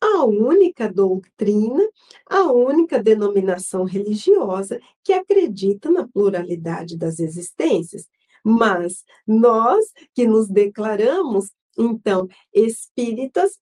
[0.00, 1.82] a única doutrina,
[2.26, 8.08] a única denominação religiosa que acredita na pluralidade das existências.
[8.44, 13.58] Mas nós que nos declaramos, então, espíritas,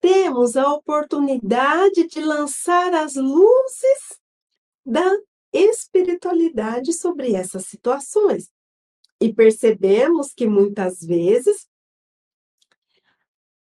[0.00, 4.18] temos a oportunidade de lançar as luzes
[4.84, 5.10] da
[5.52, 8.50] espiritualidade sobre essas situações.
[9.20, 11.66] E percebemos que muitas vezes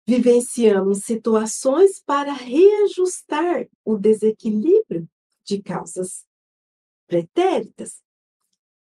[0.07, 5.09] vivenciamos situações para reajustar o desequilíbrio
[5.43, 6.25] de causas
[7.07, 8.03] pretéritas.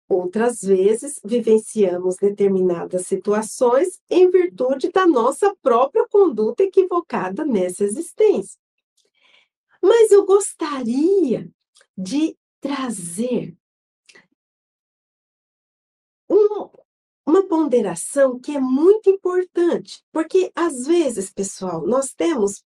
[0.07, 8.59] Outras vezes, vivenciamos determinadas situações em virtude da nossa própria conduta equivocada nessa existência.
[9.81, 11.49] Mas eu gostaria
[11.97, 13.57] de trazer
[16.29, 16.69] um,
[17.25, 22.63] uma ponderação que é muito importante, porque às vezes, pessoal, nós temos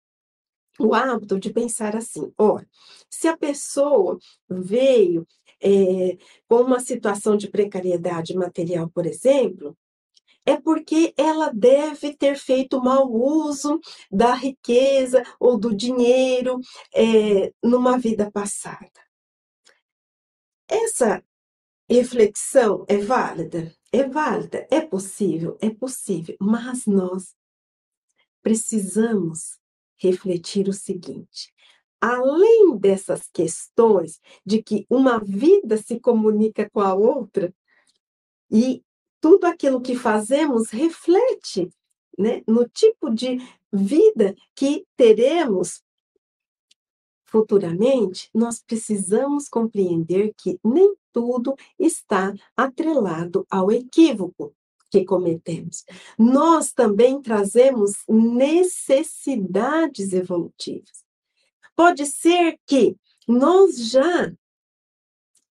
[0.78, 2.60] o hábito de pensar assim: ó,
[3.08, 5.26] se a pessoa veio
[5.60, 6.16] é,
[6.48, 9.76] com uma situação de precariedade material, por exemplo,
[10.46, 13.80] é porque ela deve ter feito mau uso
[14.10, 16.60] da riqueza ou do dinheiro
[16.94, 18.90] é, numa vida passada.
[20.68, 21.22] Essa
[21.88, 23.74] reflexão é válida?
[23.94, 27.32] É válida, é possível, é possível, mas nós
[28.42, 29.60] precisamos
[29.96, 31.54] refletir o seguinte:
[32.00, 37.54] além dessas questões de que uma vida se comunica com a outra
[38.50, 38.82] e
[39.20, 41.70] tudo aquilo que fazemos reflete
[42.18, 43.38] né, no tipo de
[43.72, 45.84] vida que teremos
[47.26, 54.54] futuramente, nós precisamos compreender que nem tudo está atrelado ao equívoco
[54.90, 55.84] que cometemos.
[56.18, 61.04] Nós também trazemos necessidades evolutivas.
[61.74, 62.96] Pode ser que
[63.26, 64.30] nós já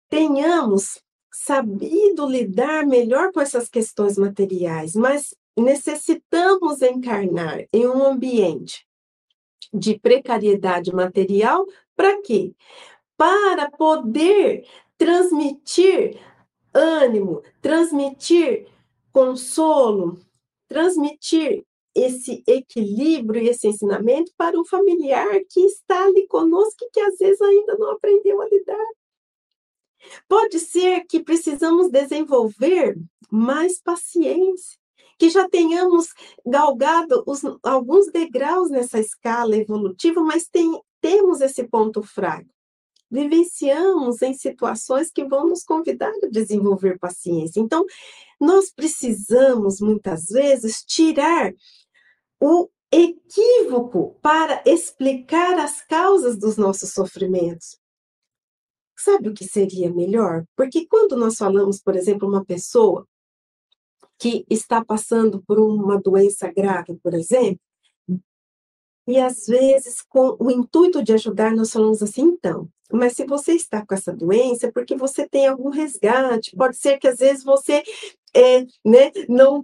[0.10, 1.02] tenhamos
[1.34, 8.86] sabido lidar melhor com essas questões materiais, mas necessitamos encarnar em um ambiente
[9.74, 12.54] de precariedade material, para quê?
[13.18, 14.66] Para poder
[14.98, 16.20] transmitir
[16.74, 18.68] ânimo, transmitir
[19.12, 20.20] consolo,
[20.68, 21.64] transmitir
[21.96, 27.18] esse equilíbrio e esse ensinamento para um familiar que está ali conosco e que às
[27.18, 28.88] vezes ainda não aprendeu a lidar.
[30.28, 32.98] Pode ser que precisamos desenvolver
[33.30, 34.78] mais paciência,
[35.18, 36.10] que já tenhamos
[36.46, 42.50] galgado os, alguns degraus nessa escala evolutiva, mas tem, temos esse ponto fraco.
[43.14, 47.60] Vivenciamos em situações que vão nos convidar a desenvolver paciência.
[47.60, 47.86] Então,
[48.42, 51.54] nós precisamos, muitas vezes, tirar
[52.42, 57.78] o equívoco para explicar as causas dos nossos sofrimentos.
[58.98, 60.46] Sabe o que seria melhor?
[60.56, 63.08] Porque quando nós falamos, por exemplo, uma pessoa
[64.18, 67.62] que está passando por uma doença grave, por exemplo,
[69.08, 73.54] e às vezes, com o intuito de ajudar, nós falamos assim, então, mas se você
[73.54, 77.44] está com essa doença, é porque você tem algum resgate, pode ser que às vezes
[77.44, 77.84] você
[78.36, 79.62] é, né, não,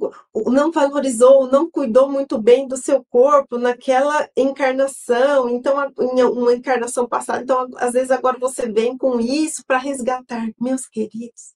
[0.47, 7.07] não valorizou, não cuidou muito bem do seu corpo naquela encarnação, então, em uma encarnação
[7.07, 10.49] passada, então, às vezes agora você vem com isso para resgatar.
[10.59, 11.53] Meus queridos,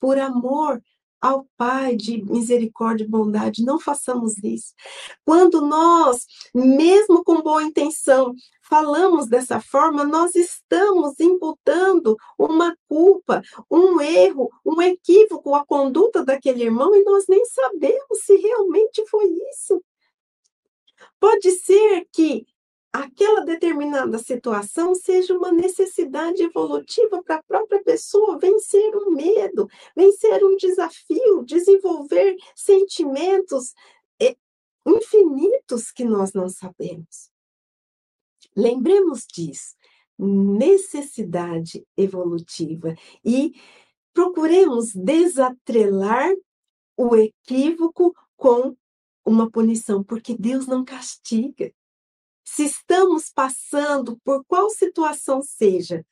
[0.00, 0.80] por amor
[1.22, 3.64] ao Pai de misericórdia e bondade.
[3.64, 4.74] Não façamos isso.
[5.24, 14.00] Quando nós, mesmo com boa intenção, falamos dessa forma, nós estamos imputando uma culpa, um
[14.00, 19.80] erro, um equívoco à conduta daquele irmão e nós nem sabemos se realmente foi isso.
[21.20, 22.44] Pode ser que
[22.92, 29.66] aquela determinada situação seja uma necessidade evolutiva para a própria pessoa vencer um medo,
[29.96, 33.72] vencer um desafio, desenvolver sentimentos
[34.20, 34.36] eh,
[34.86, 37.30] infinitos que nós não sabemos.
[38.54, 39.74] Lembremos disso,
[40.18, 43.54] necessidade evolutiva e
[44.12, 46.30] procuremos desatrelar
[46.94, 48.76] o equívoco com
[49.24, 51.72] uma punição, porque Deus não castiga
[52.54, 56.04] se estamos passando por qual situação seja,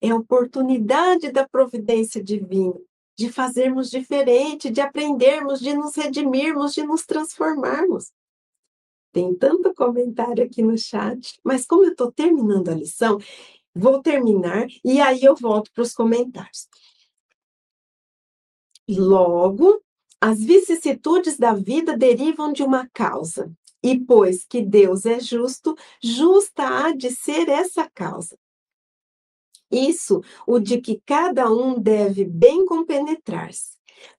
[0.00, 2.78] é oportunidade da providência divina
[3.18, 8.12] de fazermos diferente, de aprendermos, de nos redimirmos, de nos transformarmos.
[9.12, 13.18] Tem tanto comentário aqui no chat, mas como eu estou terminando a lição,
[13.74, 16.68] vou terminar e aí eu volto para os comentários.
[18.88, 19.82] Logo,
[20.20, 23.52] as vicissitudes da vida derivam de uma causa,
[23.84, 28.34] e pois que Deus é justo, justa há de ser essa causa.
[29.70, 33.74] Isso, o de que cada um deve bem compenetrar-se.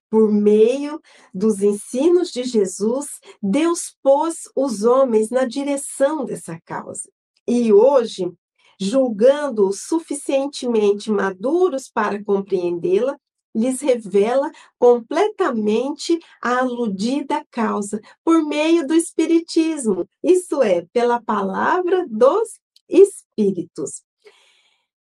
[0.08, 1.02] Por meio
[1.34, 7.10] dos ensinos de Jesus, Deus pôs os homens na direção dessa causa.
[7.48, 8.32] E hoje,
[8.80, 13.18] julgando-os suficientemente maduros para compreendê-la,
[13.56, 22.60] lhes revela completamente a aludida causa por meio do Espiritismo, isso é, pela palavra dos
[22.88, 24.04] Espíritos.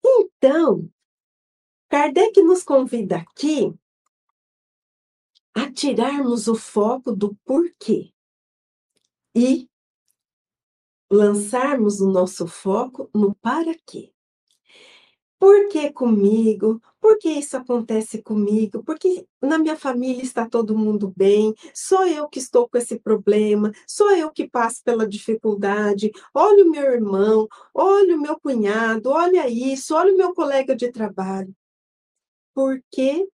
[0.03, 0.89] Então,
[1.89, 3.73] Kardec nos convida aqui
[5.53, 8.13] a tirarmos o foco do porquê
[9.35, 9.69] e
[11.09, 14.13] lançarmos o nosso foco no para quê.
[15.39, 16.81] Por que comigo?
[16.99, 18.83] Por que isso acontece comigo?
[18.83, 23.71] Porque na minha família está todo mundo bem, sou eu que estou com esse problema,
[23.87, 26.11] sou eu que passo pela dificuldade.
[26.33, 30.91] Olha o meu irmão, olha o meu cunhado, olha isso, olha o meu colega de
[30.91, 31.55] trabalho.
[32.53, 33.27] Por que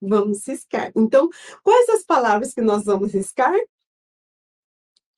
[0.00, 0.92] vamos riscar?
[0.94, 1.28] Então,
[1.62, 3.54] quais as palavras que nós vamos riscar?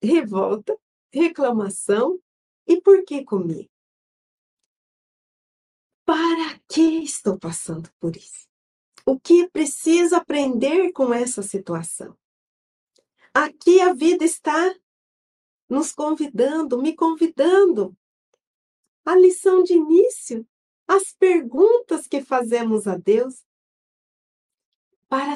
[0.01, 0.79] Revolta,
[1.13, 2.21] reclamação
[2.67, 3.69] e por que comigo?
[6.09, 8.49] Para que estou passando por isso?
[9.05, 12.17] O que preciso aprender com essa situação?
[13.35, 14.75] Aqui a vida está
[15.69, 17.95] nos convidando, me convidando.
[19.05, 20.49] A lição de início,
[20.87, 23.45] as perguntas que fazemos a Deus,
[25.11, 25.35] para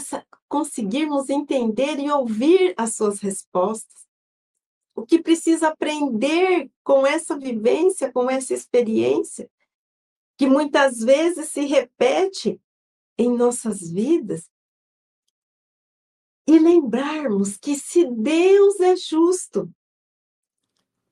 [0.49, 4.07] conseguirmos entender e ouvir as suas respostas.
[4.95, 9.51] O que precisa aprender com essa vivência, com essa experiência,
[10.43, 12.61] que muitas vezes se repete
[13.17, 14.51] em nossas vidas,
[16.45, 19.73] e lembrarmos que se Deus é justo,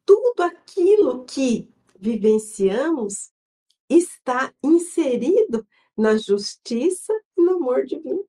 [0.05, 3.31] tudo aquilo que vivenciamos
[3.89, 5.65] está inserido
[5.97, 8.29] na justiça e no amor divino.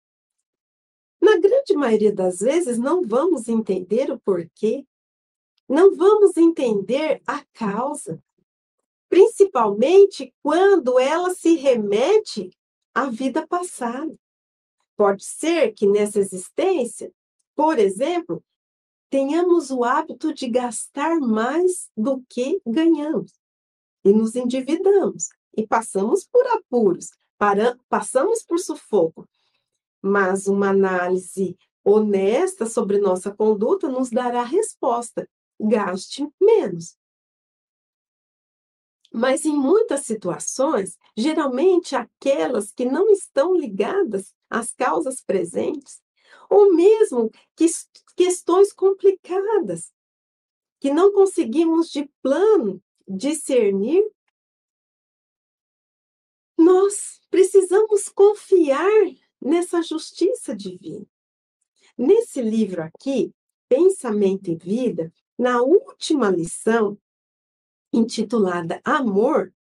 [1.19, 4.85] Na grande maioria das vezes, não vamos entender o porquê,
[5.67, 8.23] não vamos entender a causa,
[9.12, 12.49] principalmente quando ela se remete
[12.95, 14.16] à vida passada.
[14.95, 17.12] Pode ser que nessa existência,
[17.53, 18.41] por exemplo,
[19.09, 23.34] tenhamos o hábito de gastar mais do que ganhamos
[24.05, 29.28] e nos endividamos e passamos por apuros, para, passamos por sufoco.
[30.01, 35.28] Mas uma análise honesta sobre nossa conduta nos dará resposta:
[35.59, 36.95] gaste menos.
[39.12, 46.01] Mas em muitas situações, geralmente aquelas que não estão ligadas às causas presentes,
[46.49, 47.66] ou mesmo que,
[48.16, 49.91] questões complicadas,
[50.80, 54.03] que não conseguimos de plano discernir,
[56.57, 58.89] nós precisamos confiar
[59.41, 61.05] nessa justiça divina.
[61.97, 63.34] Nesse livro aqui,
[63.68, 66.97] Pensamento e Vida, na última lição,
[67.93, 69.53] intitulada Amor,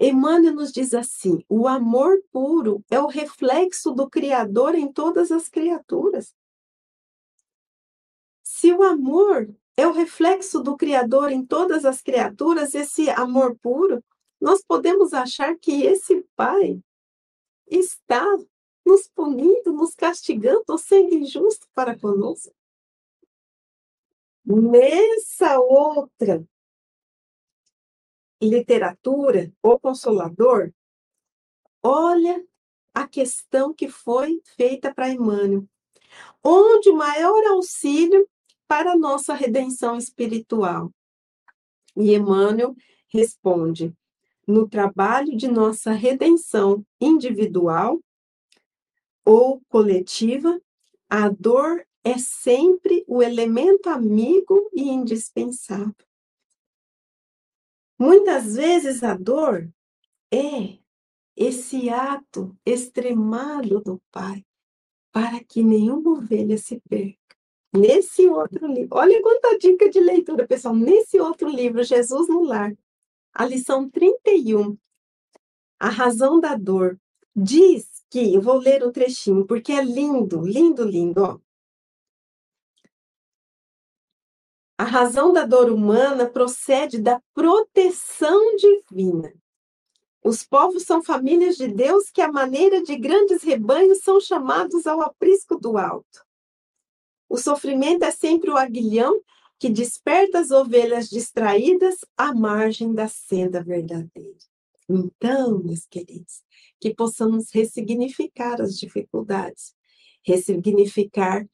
[0.00, 5.48] Emmanuel nos diz assim: o amor puro é o reflexo do Criador em todas as
[5.48, 6.34] criaturas.
[8.42, 14.02] Se o amor é o reflexo do Criador em todas as criaturas, esse amor puro,
[14.40, 16.82] nós podemos achar que esse Pai
[17.66, 18.24] está
[18.84, 22.54] nos punindo, nos castigando, sendo injusto para conosco.
[24.44, 26.42] Nessa outra
[28.40, 30.72] literatura, O Consolador,
[31.82, 32.44] olha
[32.94, 35.64] a questão que foi feita para Emmanuel,
[36.42, 38.28] onde o maior auxílio
[38.66, 40.92] para a nossa redenção espiritual.
[41.96, 42.74] E Emmanuel
[43.08, 43.94] responde:
[44.46, 48.00] no trabalho de nossa redenção individual
[49.24, 50.60] ou coletiva,
[51.08, 56.09] a dor é sempre o elemento amigo e indispensável.
[58.00, 59.70] Muitas vezes a dor
[60.32, 60.78] é
[61.36, 64.42] esse ato extremado do Pai
[65.12, 67.18] para que nenhuma ovelha se perca.
[67.70, 70.74] Nesse outro livro, olha quanta dica de leitura, pessoal.
[70.74, 72.74] Nesse outro livro, Jesus no Lar,
[73.34, 74.78] a lição 31,
[75.78, 76.98] A Razão da Dor,
[77.36, 81.38] diz que, eu vou ler um trechinho, porque é lindo, lindo, lindo, ó.
[84.80, 89.30] A razão da dor humana procede da proteção divina.
[90.24, 95.02] Os povos são famílias de Deus que, à maneira de grandes rebanhos, são chamados ao
[95.02, 96.24] aprisco do alto.
[97.28, 99.20] O sofrimento é sempre o aguilhão
[99.58, 104.38] que desperta as ovelhas distraídas à margem da senda verdadeira.
[104.88, 106.40] Então, meus queridos,
[106.80, 109.74] que possamos ressignificar as dificuldades,
[110.24, 111.46] ressignificar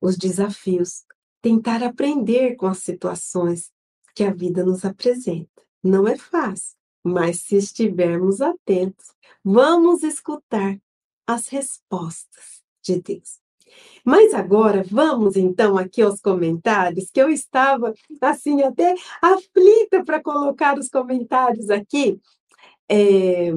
[0.00, 1.04] os desafios,
[1.42, 3.70] tentar aprender com as situações
[4.14, 5.50] que a vida nos apresenta.
[5.82, 9.12] Não é fácil, mas se estivermos atentos,
[9.44, 10.78] vamos escutar
[11.26, 13.40] as respostas de Deus.
[14.04, 20.78] Mas agora vamos então aqui aos comentários, que eu estava assim até aflita para colocar
[20.78, 22.20] os comentários aqui.
[22.88, 23.50] É,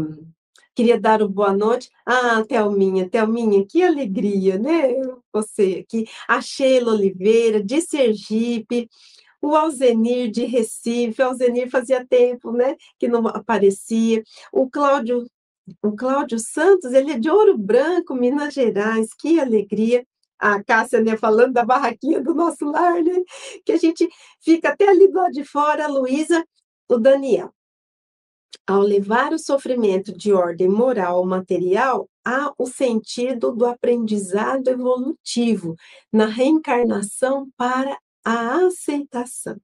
[0.76, 1.90] queria dar o boa noite.
[2.06, 4.94] Ah, Thelminha, Thelminha, que alegria, né?
[5.34, 6.06] Você aqui.
[6.28, 8.90] A Sheila Oliveira, de Sergipe
[9.46, 15.26] o Alzenir de Recife, o Alzenir fazia tempo, né, que não aparecia, o Cláudio,
[15.84, 20.06] o Cláudio Santos, ele é de Ouro Branco, Minas Gerais, que alegria.
[20.38, 23.24] A Cássia, né, falando da barraquinha do nosso lar, né,
[23.66, 24.08] que a gente
[24.42, 26.44] fica até ali do lado de fora, a Luísa,
[26.90, 27.55] o Daniel.
[28.68, 35.76] Ao levar o sofrimento de ordem moral ou material, há o sentido do aprendizado evolutivo
[36.12, 39.58] na reencarnação para a aceitação,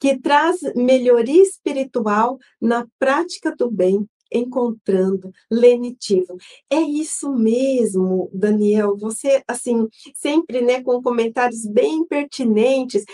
[0.00, 6.36] que traz melhoria espiritual na prática do bem, encontrando lenitivo.
[6.70, 8.96] É isso mesmo, Daniel.
[8.96, 13.02] Você, assim, sempre, né, com comentários bem pertinentes.
[13.02, 13.06] O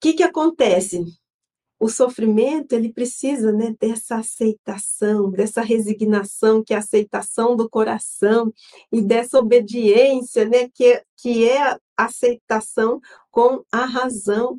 [0.00, 1.04] que que acontece?
[1.80, 8.52] O sofrimento, ele precisa, né, dessa aceitação, dessa resignação, que é a aceitação do coração,
[8.90, 13.00] e dessa obediência, né, que, que é a aceitação
[13.30, 14.58] com a razão.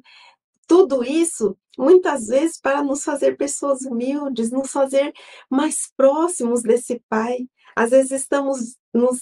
[0.65, 5.11] Tudo isso, muitas vezes, para nos fazer pessoas humildes, nos fazer
[5.49, 7.39] mais próximos desse Pai.
[7.75, 9.19] Às vezes estamos nos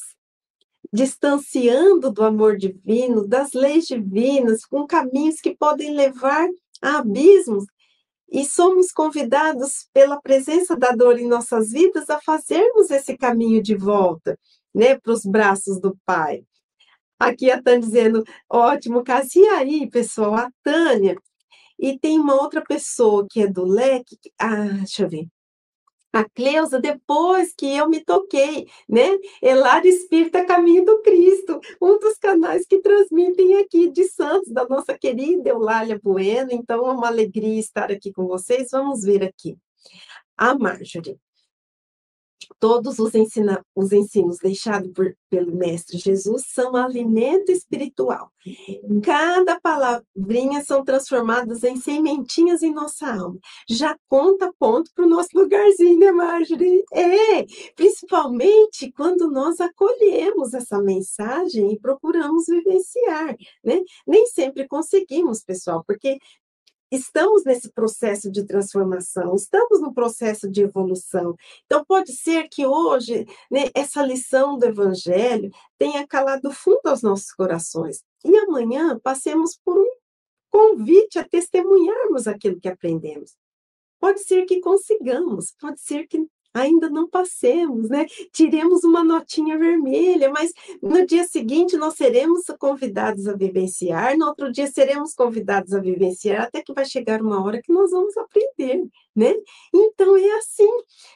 [0.92, 6.48] distanciando do amor divino, das leis divinas, com caminhos que podem levar
[6.82, 7.66] a abismos.
[8.30, 13.76] E somos convidados pela presença da dor em nossas vidas a fazermos esse caminho de
[13.76, 14.38] volta,
[14.74, 16.44] né, para os braços do Pai.
[17.20, 19.44] Aqui a Tânia dizendo, ótimo, Cássio.
[19.44, 21.16] E aí, pessoal, a Tânia.
[21.80, 24.18] E tem uma outra pessoa que é do leque.
[24.40, 25.28] Ah, deixa eu ver.
[26.18, 29.08] A Cleusa, depois que eu me toquei, né?
[29.40, 34.98] Elar Espírita Caminho do Cristo, um dos canais que transmitem aqui de Santos, da nossa
[34.98, 36.50] querida Eulália Bueno.
[36.52, 38.70] Então, é uma alegria estar aqui com vocês.
[38.72, 39.56] Vamos ver aqui.
[40.36, 41.20] A Marjorie.
[42.60, 48.32] Todos os, ensina, os ensinos deixados por, pelo Mestre Jesus são alimento espiritual.
[49.04, 53.40] Cada palavrinha são transformadas em sementinhas em nossa alma.
[53.70, 56.84] Já conta ponto para o nosso lugarzinho, né, Marjorie?
[56.94, 57.46] É,
[57.76, 63.82] principalmente quando nós acolhemos essa mensagem e procuramos vivenciar, né?
[64.06, 66.18] Nem sempre conseguimos, pessoal, porque
[66.92, 71.36] estamos nesse processo de transformação, estamos no processo de evolução.
[71.66, 77.32] Então, pode ser que hoje né, essa lição do Evangelho tenha calado fundo aos nossos
[77.32, 79.98] corações, e amanhã passemos por um
[80.50, 83.36] convite a testemunharmos aquilo que aprendemos.
[84.00, 86.28] Pode ser que consigamos, pode ser que
[86.58, 88.06] ainda não passemos, né?
[88.32, 90.52] Tiremos uma notinha vermelha, mas
[90.82, 96.44] no dia seguinte nós seremos convidados a vivenciar, no outro dia seremos convidados a vivenciar,
[96.44, 99.34] até que vai chegar uma hora que nós vamos aprender, né?
[99.74, 100.70] Então é assim,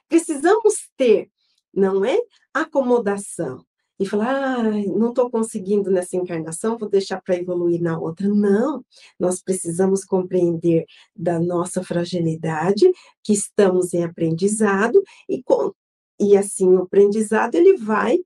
[0.07, 1.29] precisamos ter,
[1.73, 2.17] não é?
[2.53, 3.65] Acomodação
[4.01, 8.27] e falar, ah, não estou conseguindo nessa encarnação, vou deixar para evoluir na outra.
[8.27, 8.83] Não,
[9.19, 12.91] nós precisamos compreender da nossa fragilidade,
[13.23, 15.71] que estamos em aprendizado, e, com,
[16.19, 18.17] e assim o aprendizado ele vai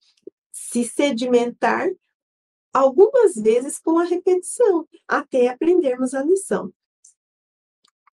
[0.50, 1.90] se sedimentar
[2.74, 6.72] algumas vezes com a repetição, até aprendermos a lição.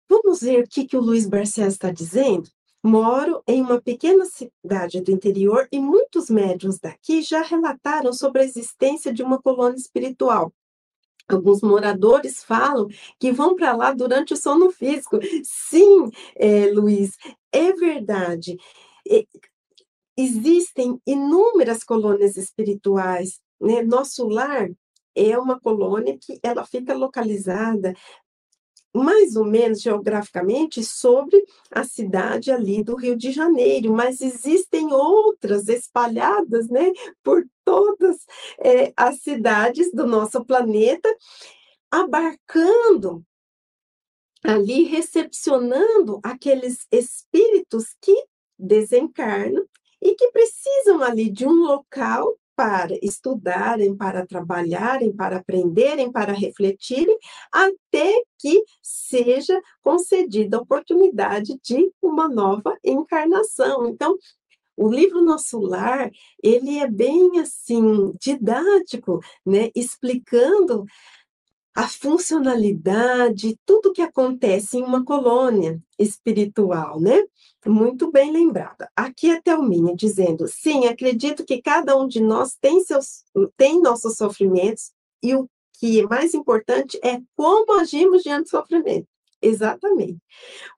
[0.07, 2.51] Vamos ver o que, que o Luiz Barcelos está dizendo?
[2.83, 8.45] Moro em uma pequena cidade do interior e muitos médiuns daqui já relataram sobre a
[8.45, 10.53] existência de uma colônia espiritual.
[11.27, 12.87] Alguns moradores falam
[13.19, 15.19] que vão para lá durante o sono físico.
[15.43, 17.17] Sim, é, Luiz,
[17.51, 18.57] é verdade.
[20.15, 23.41] existem inúmeras colônias espirituais.
[23.59, 23.81] Né?
[23.81, 24.69] Nosso lar
[25.15, 27.93] é uma colônia que ela fica localizada
[28.97, 35.67] mais ou menos geograficamente sobre a cidade ali do Rio de Janeiro, mas existem outras
[35.67, 36.91] espalhadas, né,
[37.23, 38.25] por todas
[38.59, 41.09] é, as cidades do nosso planeta,
[41.91, 43.23] abarcando
[44.43, 48.15] ali recepcionando aqueles espíritos que
[48.57, 49.65] desencarnam
[50.01, 57.15] e que precisam ali de um local para estudarem, para trabalharem, para aprenderem, para refletirem,
[57.51, 63.87] até que seja concedida a oportunidade de uma nova encarnação.
[63.87, 64.17] Então,
[64.75, 66.09] o livro Nosso Lar,
[66.41, 70.83] ele é bem assim didático, né, explicando
[71.77, 77.23] a funcionalidade, tudo que acontece em uma colônia espiritual, né?
[77.67, 78.89] Muito bem lembrada.
[78.95, 83.23] Aqui é Thelminha dizendo: sim, acredito que cada um de nós tem, seus,
[83.55, 85.47] tem nossos sofrimentos, e o
[85.79, 89.07] que é mais importante é como agimos diante do sofrimento.
[89.39, 90.17] Exatamente.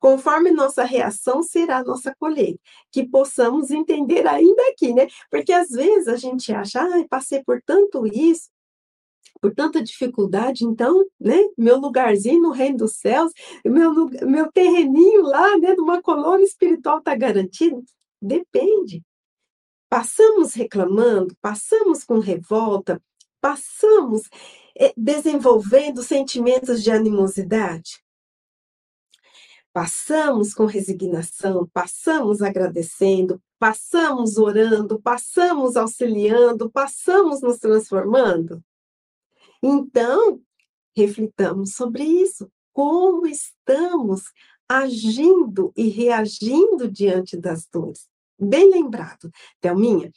[0.02, 2.60] Conforme nossa reação será nossa colheita,
[2.91, 5.08] que possamos entender ainda aqui, né?
[5.32, 8.50] Porque às vezes a gente acha, ah, passei por tanto isso,
[9.41, 13.31] por tanta dificuldade, então, né, meu lugarzinho no reino dos céus,
[13.65, 13.93] meu,
[14.27, 17.83] meu terreninho lá, né, numa colônia espiritual está garantido?
[18.21, 19.03] Depende.
[19.89, 23.01] Passamos reclamando, passamos com revolta,
[23.41, 24.23] passamos
[24.77, 28.03] eh, desenvolvendo sentimentos de animosidade.
[29.71, 38.63] Passamos com resignação, passamos agradecendo, passamos orando, passamos auxiliando, passamos nos transformando.
[39.62, 40.41] Então,
[40.95, 42.49] reflitamos sobre isso.
[42.74, 44.24] Como estamos
[44.68, 48.07] agindo e reagindo diante das dores?
[48.38, 49.30] Bem lembrado,
[49.60, 50.12] Thelminha.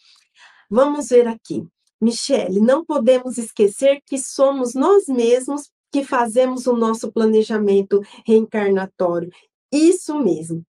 [0.70, 1.66] Vamos ver aqui.
[2.00, 9.30] Michele, não podemos esquecer que somos nós mesmos que fazemos o nosso planejamento reencarnatório.
[9.70, 10.64] Isso mesmo.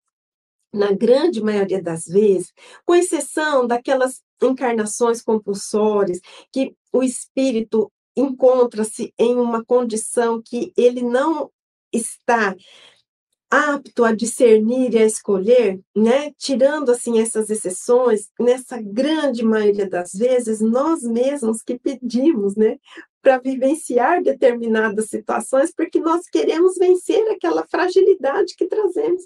[0.73, 2.53] Na grande maioria das vezes,
[2.85, 6.21] com exceção daquelas encarnações compulsórias
[6.53, 7.91] que o espírito
[8.21, 11.51] encontra-se em uma condição que ele não
[11.93, 12.55] está
[13.51, 16.33] apto a discernir e a escolher, né?
[16.37, 22.79] Tirando assim essas exceções, nessa grande maioria das vezes nós mesmos que pedimos, né,
[23.23, 29.23] para vivenciar determinadas situações, porque nós queremos vencer aquela fragilidade que trazemos.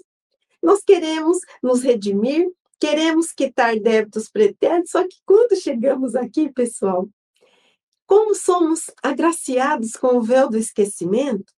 [0.61, 7.07] Nós queremos nos redimir, queremos quitar débitos pretéritos, só que quando chegamos aqui, pessoal,
[8.13, 11.51] como somos agraciados com o véu do esquecimento,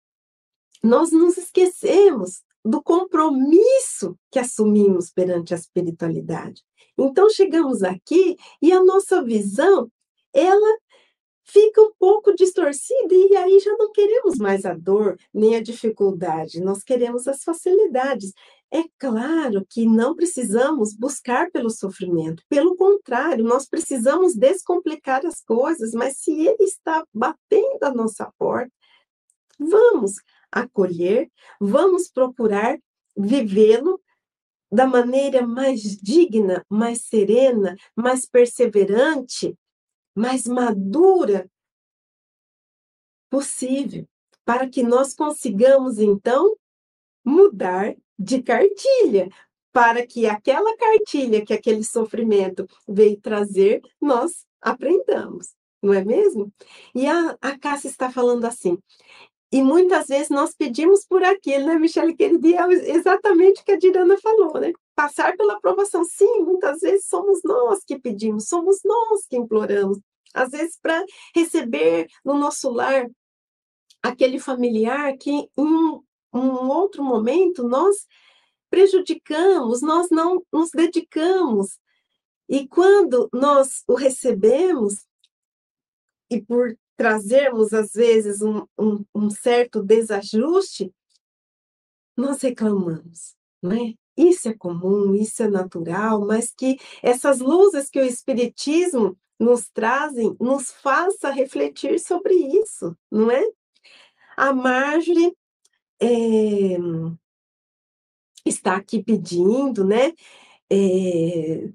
[0.84, 6.62] nós nos esquecemos do compromisso que assumimos perante a espiritualidade.
[6.96, 9.90] Então chegamos aqui e a nossa visão,
[10.32, 10.78] ela
[11.42, 16.60] fica um pouco distorcida e aí já não queremos mais a dor nem a dificuldade,
[16.60, 18.32] nós queremos as facilidades.
[18.74, 25.92] É claro que não precisamos buscar pelo sofrimento, pelo contrário, nós precisamos descomplicar as coisas,
[25.92, 28.72] mas se ele está batendo a nossa porta,
[29.56, 30.14] vamos
[30.50, 32.76] acolher, vamos procurar
[33.16, 34.02] vivê-lo
[34.72, 39.56] da maneira mais digna, mais serena, mais perseverante,
[40.16, 41.48] mais madura
[43.30, 44.04] possível,
[44.44, 46.56] para que nós consigamos então
[47.24, 49.28] mudar de cartilha,
[49.72, 56.52] para que aquela cartilha que aquele sofrimento veio trazer, nós aprendamos, não é mesmo?
[56.94, 58.78] E a, a Cássia está falando assim,
[59.54, 62.48] e muitas vezes nós pedimos por aquilo, né, Michele, querida?
[62.48, 64.72] E é exatamente o que a Dirana falou, né?
[64.96, 66.02] Passar pela aprovação.
[66.04, 70.00] Sim, muitas vezes somos nós que pedimos, somos nós que imploramos.
[70.34, 73.08] Às vezes, para receber no nosso lar
[74.02, 76.02] aquele familiar que em um,
[76.34, 78.06] um outro momento nós
[78.68, 81.78] prejudicamos, nós não nos dedicamos.
[82.48, 85.06] E quando nós o recebemos,
[86.30, 90.92] e por trazermos, às vezes, um, um, um certo desajuste,
[92.16, 93.94] nós reclamamos, não é?
[94.16, 100.36] Isso é comum, isso é natural, mas que essas luzes que o Espiritismo nos trazem
[100.40, 103.44] nos faça refletir sobre isso, não é?
[104.36, 105.36] A Marjorie
[106.04, 106.76] é,
[108.44, 110.12] está aqui pedindo, né?
[110.70, 111.68] É,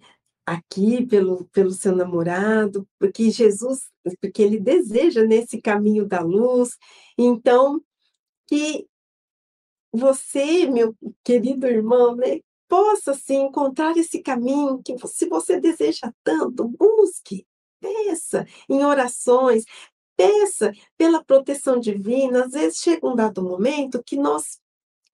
[0.46, 3.90] aqui pelo, pelo seu namorado, porque Jesus,
[4.22, 6.78] porque ele deseja nesse caminho da luz.
[7.18, 7.82] Então,
[8.48, 8.88] que
[9.92, 16.68] você, meu querido irmão, né, possa sim encontrar esse caminho que se você deseja tanto,
[16.68, 17.46] busque,
[17.80, 19.66] peça em orações,
[20.20, 22.44] peça pela proteção divina.
[22.44, 24.60] Às vezes chega um dado momento que nós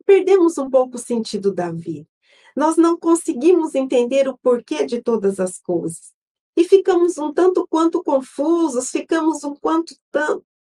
[0.04, 2.08] perdemos um pouco o sentido da vida.
[2.56, 6.12] Nós não conseguimos entender o porquê de todas as coisas.
[6.58, 9.94] E ficamos um tanto quanto confusos, ficamos um, quanto,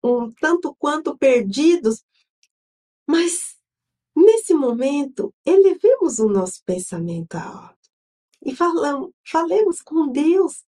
[0.03, 2.03] um tanto quanto perdidos.
[3.07, 3.55] Mas
[4.15, 7.89] nesse momento, elevemos o nosso pensamento alto
[8.45, 10.63] e falamos, falemos com Deus.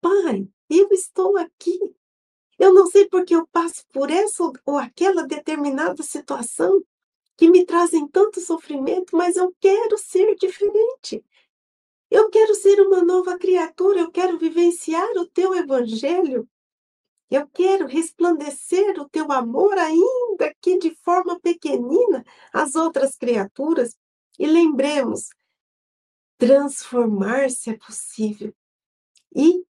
[0.00, 1.78] Pai, eu estou aqui.
[2.60, 6.84] Eu não sei porque eu passo por essa ou aquela determinada situação
[7.34, 11.24] que me trazem tanto sofrimento, mas eu quero ser diferente.
[12.10, 16.46] Eu quero ser uma nova criatura, eu quero vivenciar o teu evangelho.
[17.30, 23.96] Eu quero resplandecer o teu amor, ainda que de forma pequenina, às outras criaturas.
[24.38, 25.30] E lembremos,
[26.36, 28.54] transformar-se é possível.
[29.34, 29.64] E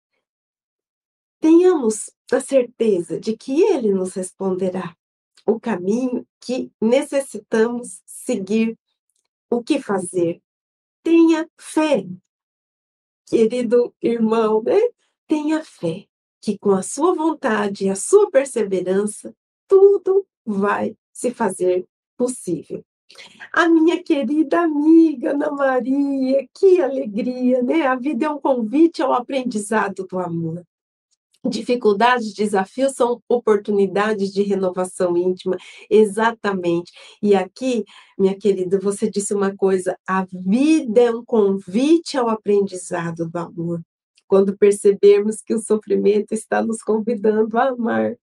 [1.41, 4.95] tenhamos a certeza de que Ele nos responderá
[5.47, 8.79] o caminho que necessitamos seguir,
[9.51, 10.41] o que fazer.
[11.03, 12.07] Tenha fé,
[13.27, 14.79] querido irmão, né?
[15.27, 16.07] Tenha fé
[16.41, 19.35] que com a sua vontade e a sua perseverança,
[19.69, 21.87] tudo vai se fazer
[22.17, 22.85] possível.
[23.53, 27.83] A minha querida amiga Ana Maria, que alegria, né?
[27.87, 30.65] A vida é um convite ao aprendizado do amor.
[31.49, 35.57] Dificuldades, desafios são oportunidades de renovação íntima,
[35.89, 36.93] exatamente.
[37.23, 37.85] E aqui,
[38.19, 43.81] minha querida, você disse uma coisa: a vida é um convite ao aprendizado do amor.
[44.29, 48.17] Quando percebermos que o sofrimento está nos convidando a amar,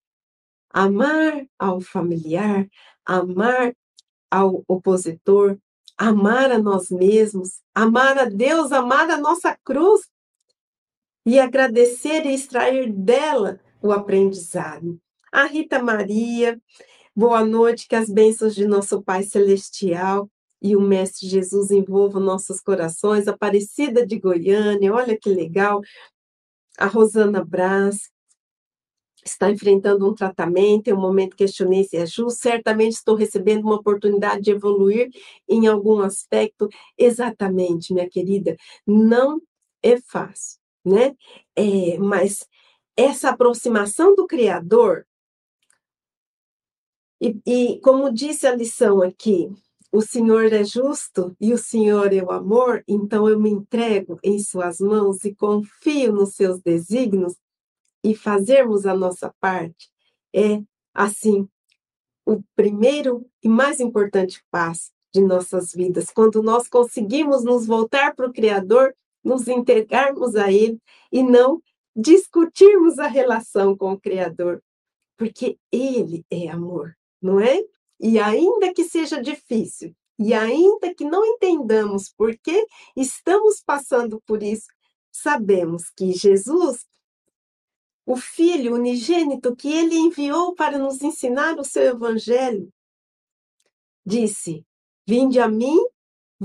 [0.70, 2.68] amar ao familiar,
[3.06, 3.74] amar
[4.28, 5.56] ao opositor,
[5.96, 10.02] amar a nós mesmos, amar a Deus, amar a nossa cruz,
[11.24, 15.00] e agradecer e extrair dela o aprendizado.
[15.32, 16.60] A Rita Maria,
[17.16, 22.60] boa noite, que as bênçãos de nosso Pai Celestial e o Mestre Jesus envolvam nossos
[22.60, 23.26] corações.
[23.26, 25.80] Aparecida de Goiânia, olha que legal.
[26.78, 28.10] A Rosana Brás
[29.24, 33.76] está enfrentando um tratamento, em um momento questionei se é justo, certamente estou recebendo uma
[33.76, 35.08] oportunidade de evoluir
[35.48, 36.68] em algum aspecto.
[36.98, 38.54] Exatamente, minha querida,
[38.86, 39.40] não
[39.82, 41.16] é fácil né?
[41.56, 42.46] É, mas
[42.96, 45.06] essa aproximação do Criador,
[47.20, 49.50] e, e como disse a lição aqui,
[49.90, 54.40] o Senhor é justo e o Senhor é o amor, então eu me entrego em
[54.40, 57.34] Suas mãos e confio nos seus desígnios
[58.02, 59.88] e fazermos a nossa parte
[60.34, 60.60] é,
[60.92, 61.48] assim,
[62.26, 66.10] o primeiro e mais importante passo de nossas vidas.
[66.10, 68.94] Quando nós conseguimos nos voltar para o Criador
[69.24, 70.78] nos entregarmos a Ele
[71.10, 71.62] e não
[71.96, 74.62] discutirmos a relação com o Criador,
[75.16, 77.62] porque Ele é amor, não é?
[77.98, 82.66] E ainda que seja difícil, e ainda que não entendamos por que
[82.96, 84.66] estamos passando por isso,
[85.10, 86.86] sabemos que Jesus,
[88.04, 92.72] o Filho unigênito que Ele enviou para nos ensinar o seu Evangelho,
[94.04, 94.64] disse:
[95.06, 95.80] Vinde a mim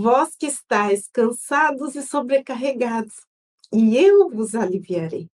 [0.01, 3.15] Vós que estáis cansados e sobrecarregados,
[3.69, 5.29] e eu vos aliviarei.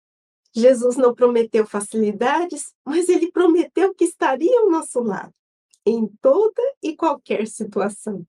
[0.55, 5.35] Jesus não prometeu facilidades, mas ele prometeu que estaria ao nosso lado,
[5.85, 8.25] em toda e qualquer situação.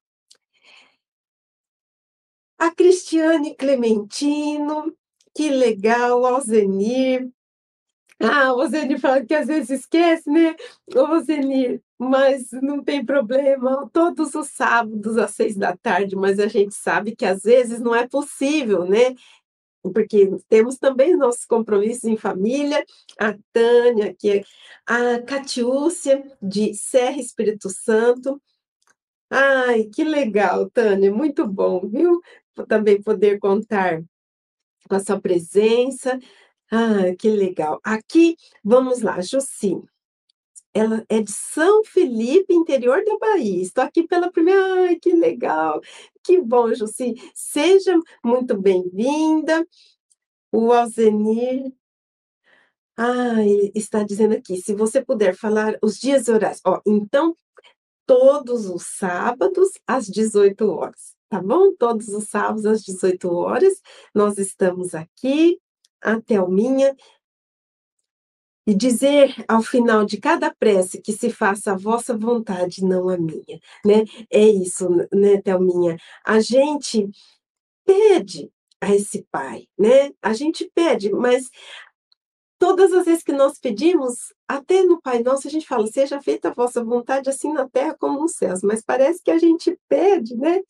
[2.58, 4.92] A Cristiane Clementino,
[5.36, 7.32] que legal, Alzenir,
[8.22, 10.56] ah, o Zenir fala que às vezes esquece, né?
[10.96, 16.48] Ô, Zenir, mas não tem problema, todos os sábados às seis da tarde, mas a
[16.48, 19.16] gente sabe que às vezes não é possível, né?
[19.82, 22.86] Porque temos também nossos compromissos em família,
[23.20, 24.44] a Tânia, que é
[24.86, 28.42] a Catiúcia, de Serra Espírito Santo.
[29.30, 32.22] Ai, que legal, Tânia, muito bom, viu?
[32.68, 34.02] Também poder contar
[34.88, 36.20] com a sua presença.
[36.76, 37.80] Ah, que legal.
[37.84, 39.80] Aqui, vamos lá, Jussi.
[40.74, 43.62] Ela é de São Felipe, interior da Bahia.
[43.62, 44.60] Estou aqui pela primeira.
[44.88, 45.82] Ai, que legal.
[46.24, 47.14] Que bom, Jussi.
[47.36, 49.68] Seja muito bem-vinda.
[50.52, 51.72] O Alzenir.
[52.98, 53.44] Ah,
[53.76, 56.62] está dizendo aqui, se você puder falar os dias e horários.
[56.66, 57.36] Ó, então,
[58.08, 61.74] todos os sábados, às 18 horas, tá bom?
[61.76, 63.80] Todos os sábados, às 18 horas,
[64.14, 65.60] nós estamos aqui
[66.04, 66.96] a Thelminha,
[68.66, 73.18] e dizer ao final de cada prece que se faça a vossa vontade, não a
[73.18, 74.06] minha, né?
[74.30, 75.98] É isso, né, Thelminha?
[76.26, 77.10] A gente
[77.86, 78.50] pede
[78.80, 80.12] a esse Pai, né?
[80.22, 81.50] A gente pede, mas
[82.58, 86.48] todas as vezes que nós pedimos, até no Pai Nosso, a gente fala, seja feita
[86.48, 88.62] a vossa vontade, assim na terra como nos céus.
[88.62, 90.62] Mas parece que a gente pede, né?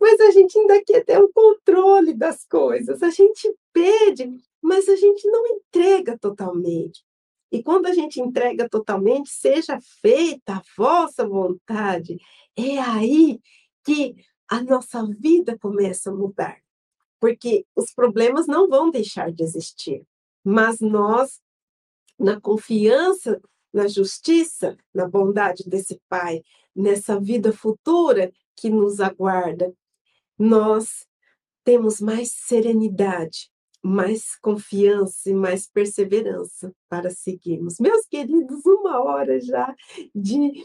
[0.00, 3.02] Mas a gente ainda quer ter o controle das coisas.
[3.02, 7.04] A gente pede, mas a gente não entrega totalmente.
[7.52, 12.18] E quando a gente entrega totalmente, seja feita a vossa vontade,
[12.56, 13.40] é aí
[13.84, 14.16] que
[14.48, 16.60] a nossa vida começa a mudar.
[17.20, 20.04] Porque os problemas não vão deixar de existir,
[20.44, 21.40] mas nós,
[22.18, 23.40] na confiança,
[23.72, 26.42] na justiça, na bondade desse Pai,
[26.74, 29.72] nessa vida futura que nos aguarda,
[30.36, 31.06] nós
[31.62, 33.48] temos mais serenidade,
[33.86, 37.78] mais confiança e mais perseverança para seguirmos.
[37.78, 39.74] Meus queridos, uma hora já
[40.14, 40.64] de,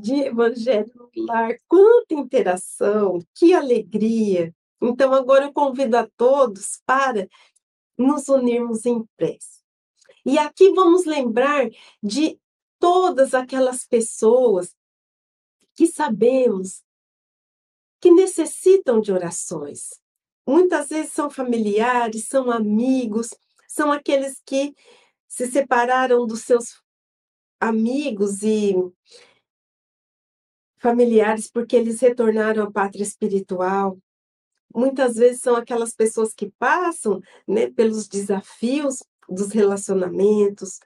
[0.00, 4.54] de evangelho no lar, quanta interação, que alegria.
[4.80, 7.28] Então, agora eu convido a todos para
[7.96, 9.60] nos unirmos em prece.
[10.24, 11.68] E aqui vamos lembrar
[12.02, 12.40] de
[12.78, 14.74] todas aquelas pessoas
[15.74, 16.82] que sabemos
[18.00, 19.90] que necessitam de orações,
[20.46, 23.30] Muitas vezes são familiares, são amigos,
[23.68, 24.74] são aqueles que
[25.28, 26.82] se separaram dos seus
[27.60, 28.74] amigos e
[30.78, 33.96] familiares porque eles retornaram à pátria espiritual.
[34.74, 40.80] Muitas vezes são aquelas pessoas que passam né, pelos desafios dos relacionamentos,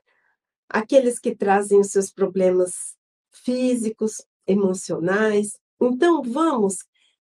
[0.69, 2.95] aqueles que trazem os seus problemas
[3.31, 5.59] físicos, emocionais.
[5.81, 6.79] Então, vamos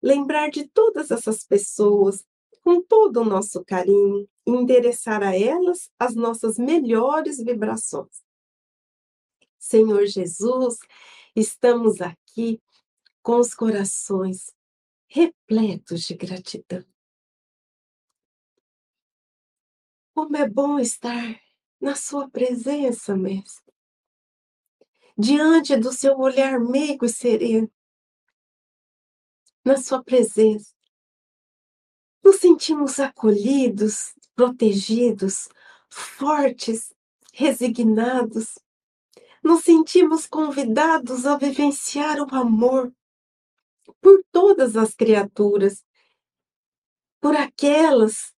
[0.08, 2.26] lembrar de todas essas pessoas
[2.64, 8.24] com todo o nosso carinho e endereçar a elas as nossas melhores vibrações.
[9.60, 10.78] Senhor Jesus,
[11.36, 12.62] estamos aqui
[13.22, 14.54] com os corações
[15.10, 16.86] repletos de gratidão.
[20.14, 21.38] Como é bom estar
[21.82, 23.74] na Sua presença, Mestre,
[25.18, 27.70] diante do Seu olhar meigo e sereno,
[29.68, 30.74] na Sua presença.
[32.24, 35.50] Nos sentimos acolhidos, protegidos,
[35.90, 36.94] fortes,
[37.34, 38.58] resignados.
[39.44, 42.94] Nos sentimos convidados a vivenciar o amor
[44.00, 45.86] por todas as criaturas,
[47.20, 48.34] por aquelas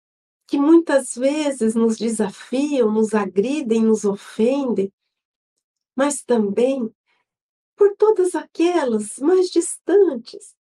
[0.47, 4.91] que muitas vezes nos desafiam, nos agridem, nos ofendem,
[5.95, 6.91] mas também
[7.77, 10.58] por todas aquelas mais distantes,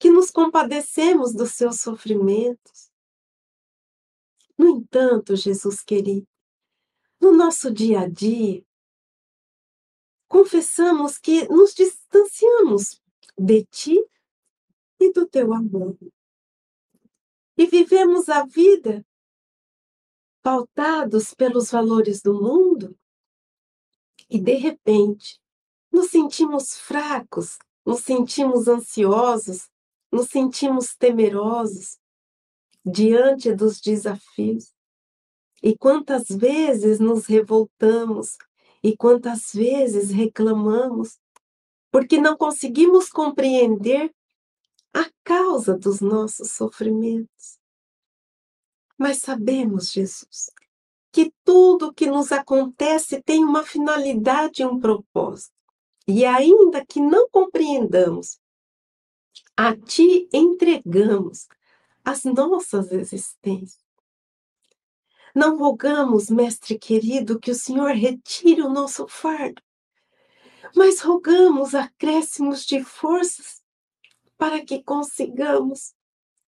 [0.00, 2.90] que nos compadecemos dos seus sofrimentos.
[4.56, 6.26] No entanto, Jesus querido,
[7.20, 8.64] no nosso dia a dia,
[10.26, 12.98] confessamos que nos distanciamos
[13.38, 14.02] de ti
[14.98, 15.98] e do teu amor.
[17.58, 19.04] E vivemos a vida
[20.42, 22.98] pautados pelos valores do mundo
[24.30, 25.38] e, de repente,
[25.92, 29.69] nos sentimos fracos, nos sentimos ansiosos,
[30.10, 31.98] nos sentimos temerosos
[32.84, 34.72] diante dos desafios.
[35.62, 38.36] E quantas vezes nos revoltamos
[38.82, 41.18] e quantas vezes reclamamos
[41.90, 44.14] porque não conseguimos compreender
[44.94, 47.58] a causa dos nossos sofrimentos.
[48.96, 50.50] Mas sabemos, Jesus,
[51.12, 55.54] que tudo que nos acontece tem uma finalidade e um propósito.
[56.06, 58.39] E ainda que não compreendamos
[59.62, 61.46] a ti entregamos
[62.02, 63.84] as nossas existências.
[65.34, 69.62] Não rogamos, Mestre querido, que o Senhor retire o nosso fardo,
[70.74, 73.62] mas rogamos acréscimos de forças
[74.38, 75.94] para que consigamos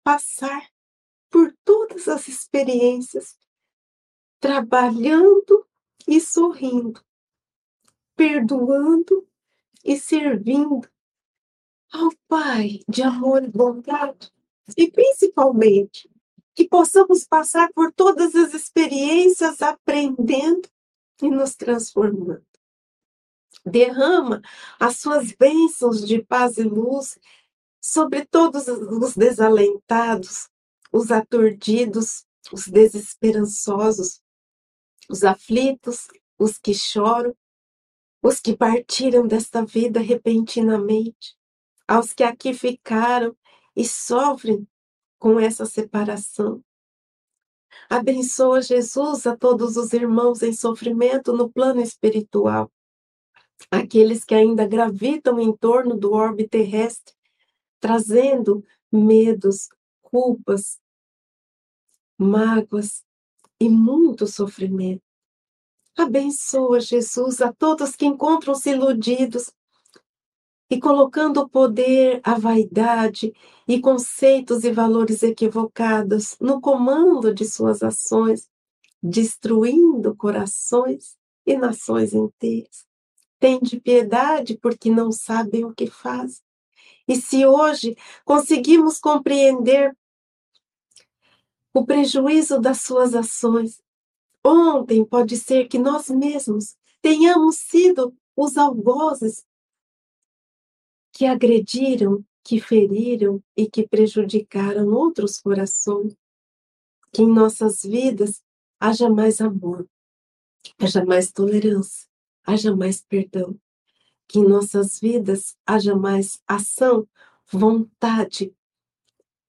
[0.05, 0.69] passar
[1.31, 3.35] por todas as experiências,
[4.39, 5.67] trabalhando
[6.07, 7.03] e sorrindo,
[8.15, 9.27] perdoando
[9.83, 10.87] e servindo
[11.93, 14.31] ao Pai de amor e bondade,
[14.77, 16.09] e principalmente
[16.55, 20.69] que possamos passar por todas as experiências aprendendo
[21.23, 22.45] e nos transformando.
[23.65, 24.41] Derrama
[24.79, 27.19] as suas bênçãos de paz e luz
[27.81, 30.49] sobre todos os desalentados,
[30.93, 34.21] os aturdidos, os desesperançosos,
[35.09, 37.35] os aflitos, os que choram,
[38.23, 41.40] os que partiram desta vida repentinamente
[41.91, 43.37] aos que aqui ficaram
[43.75, 44.65] e sofrem
[45.19, 46.63] com essa separação.
[47.89, 52.71] Abençoa Jesus a todos os irmãos em sofrimento no plano espiritual,
[53.73, 57.13] aqueles que ainda gravitam em torno do orbe terrestre,
[57.81, 59.69] trazendo medos,
[60.01, 60.81] culpas,
[62.17, 63.05] mágoas
[63.59, 65.03] e muito sofrimento.
[65.99, 69.53] Abençoa Jesus a todos que encontram-se iludidos
[70.71, 73.35] e colocando o poder, a vaidade
[73.67, 78.49] e conceitos e valores equivocados no comando de suas ações,
[79.03, 82.87] destruindo corações e nações inteiras.
[83.41, 86.41] Tende piedade porque não sabem o que fazem.
[87.09, 89.97] E se hoje conseguimos compreender
[91.75, 93.83] o prejuízo das suas ações,
[94.45, 99.45] ontem pode ser que nós mesmos tenhamos sido os algozes
[101.21, 106.17] que agrediram, que feriram e que prejudicaram outros corações.
[107.13, 108.43] Que em nossas vidas
[108.81, 109.87] haja mais amor,
[110.79, 112.09] haja mais tolerância,
[112.43, 113.55] haja mais perdão.
[114.27, 117.07] Que em nossas vidas haja mais ação,
[117.53, 118.57] vontade,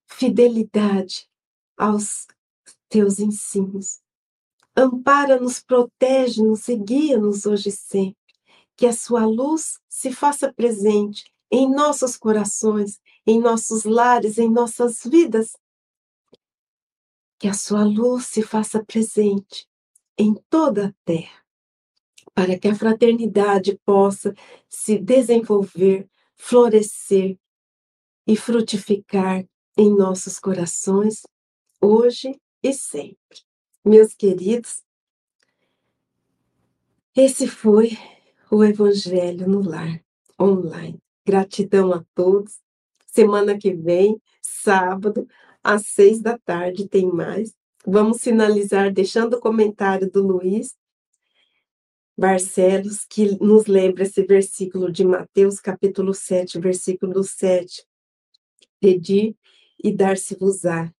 [0.08, 1.30] fidelidade
[1.78, 2.28] aos
[2.90, 4.02] teus ensinos.
[4.76, 8.18] Ampara-nos, protege-nos e guia-nos hoje e sempre.
[8.76, 15.04] Que a sua luz se faça presente em nossos corações, em nossos lares, em nossas
[15.04, 15.58] vidas.
[17.38, 19.68] Que a sua luz se faça presente
[20.18, 21.44] em toda a terra,
[22.34, 24.34] para que a fraternidade possa
[24.70, 27.38] se desenvolver, florescer
[28.26, 29.46] e frutificar
[29.78, 31.24] em nossos corações,
[31.82, 33.18] hoje e sempre.
[33.84, 34.84] Meus queridos,
[37.16, 37.98] esse foi
[38.50, 40.04] o Evangelho no Lar
[40.40, 41.02] online.
[41.26, 42.60] Gratidão a todos.
[43.08, 45.28] Semana que vem, sábado,
[45.64, 47.54] às seis da tarde, tem mais.
[47.86, 50.76] Vamos finalizar deixando o comentário do Luiz
[52.18, 57.84] Barcelos, que nos lembra esse versículo de Mateus, capítulo 7, versículo 7.
[58.80, 59.36] Pedi
[59.84, 60.94] e dar-se-vos-á,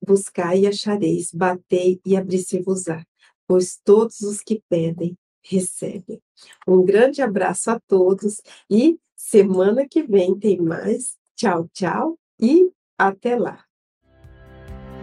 [0.00, 3.04] buscai e achareis, batei e abri-se-vos-á,
[3.46, 6.22] pois todos os que pedem, recebem.
[6.66, 8.40] Um grande abraço a todos
[8.70, 11.16] e semana que vem tem mais.
[11.34, 13.64] Tchau, tchau e até lá.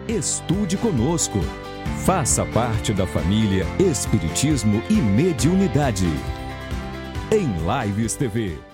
[0.08, 1.40] Estude conosco.
[2.06, 6.08] Faça parte da família Espiritismo e Mediunidade.
[7.32, 7.48] Em
[7.88, 8.71] Lives TV.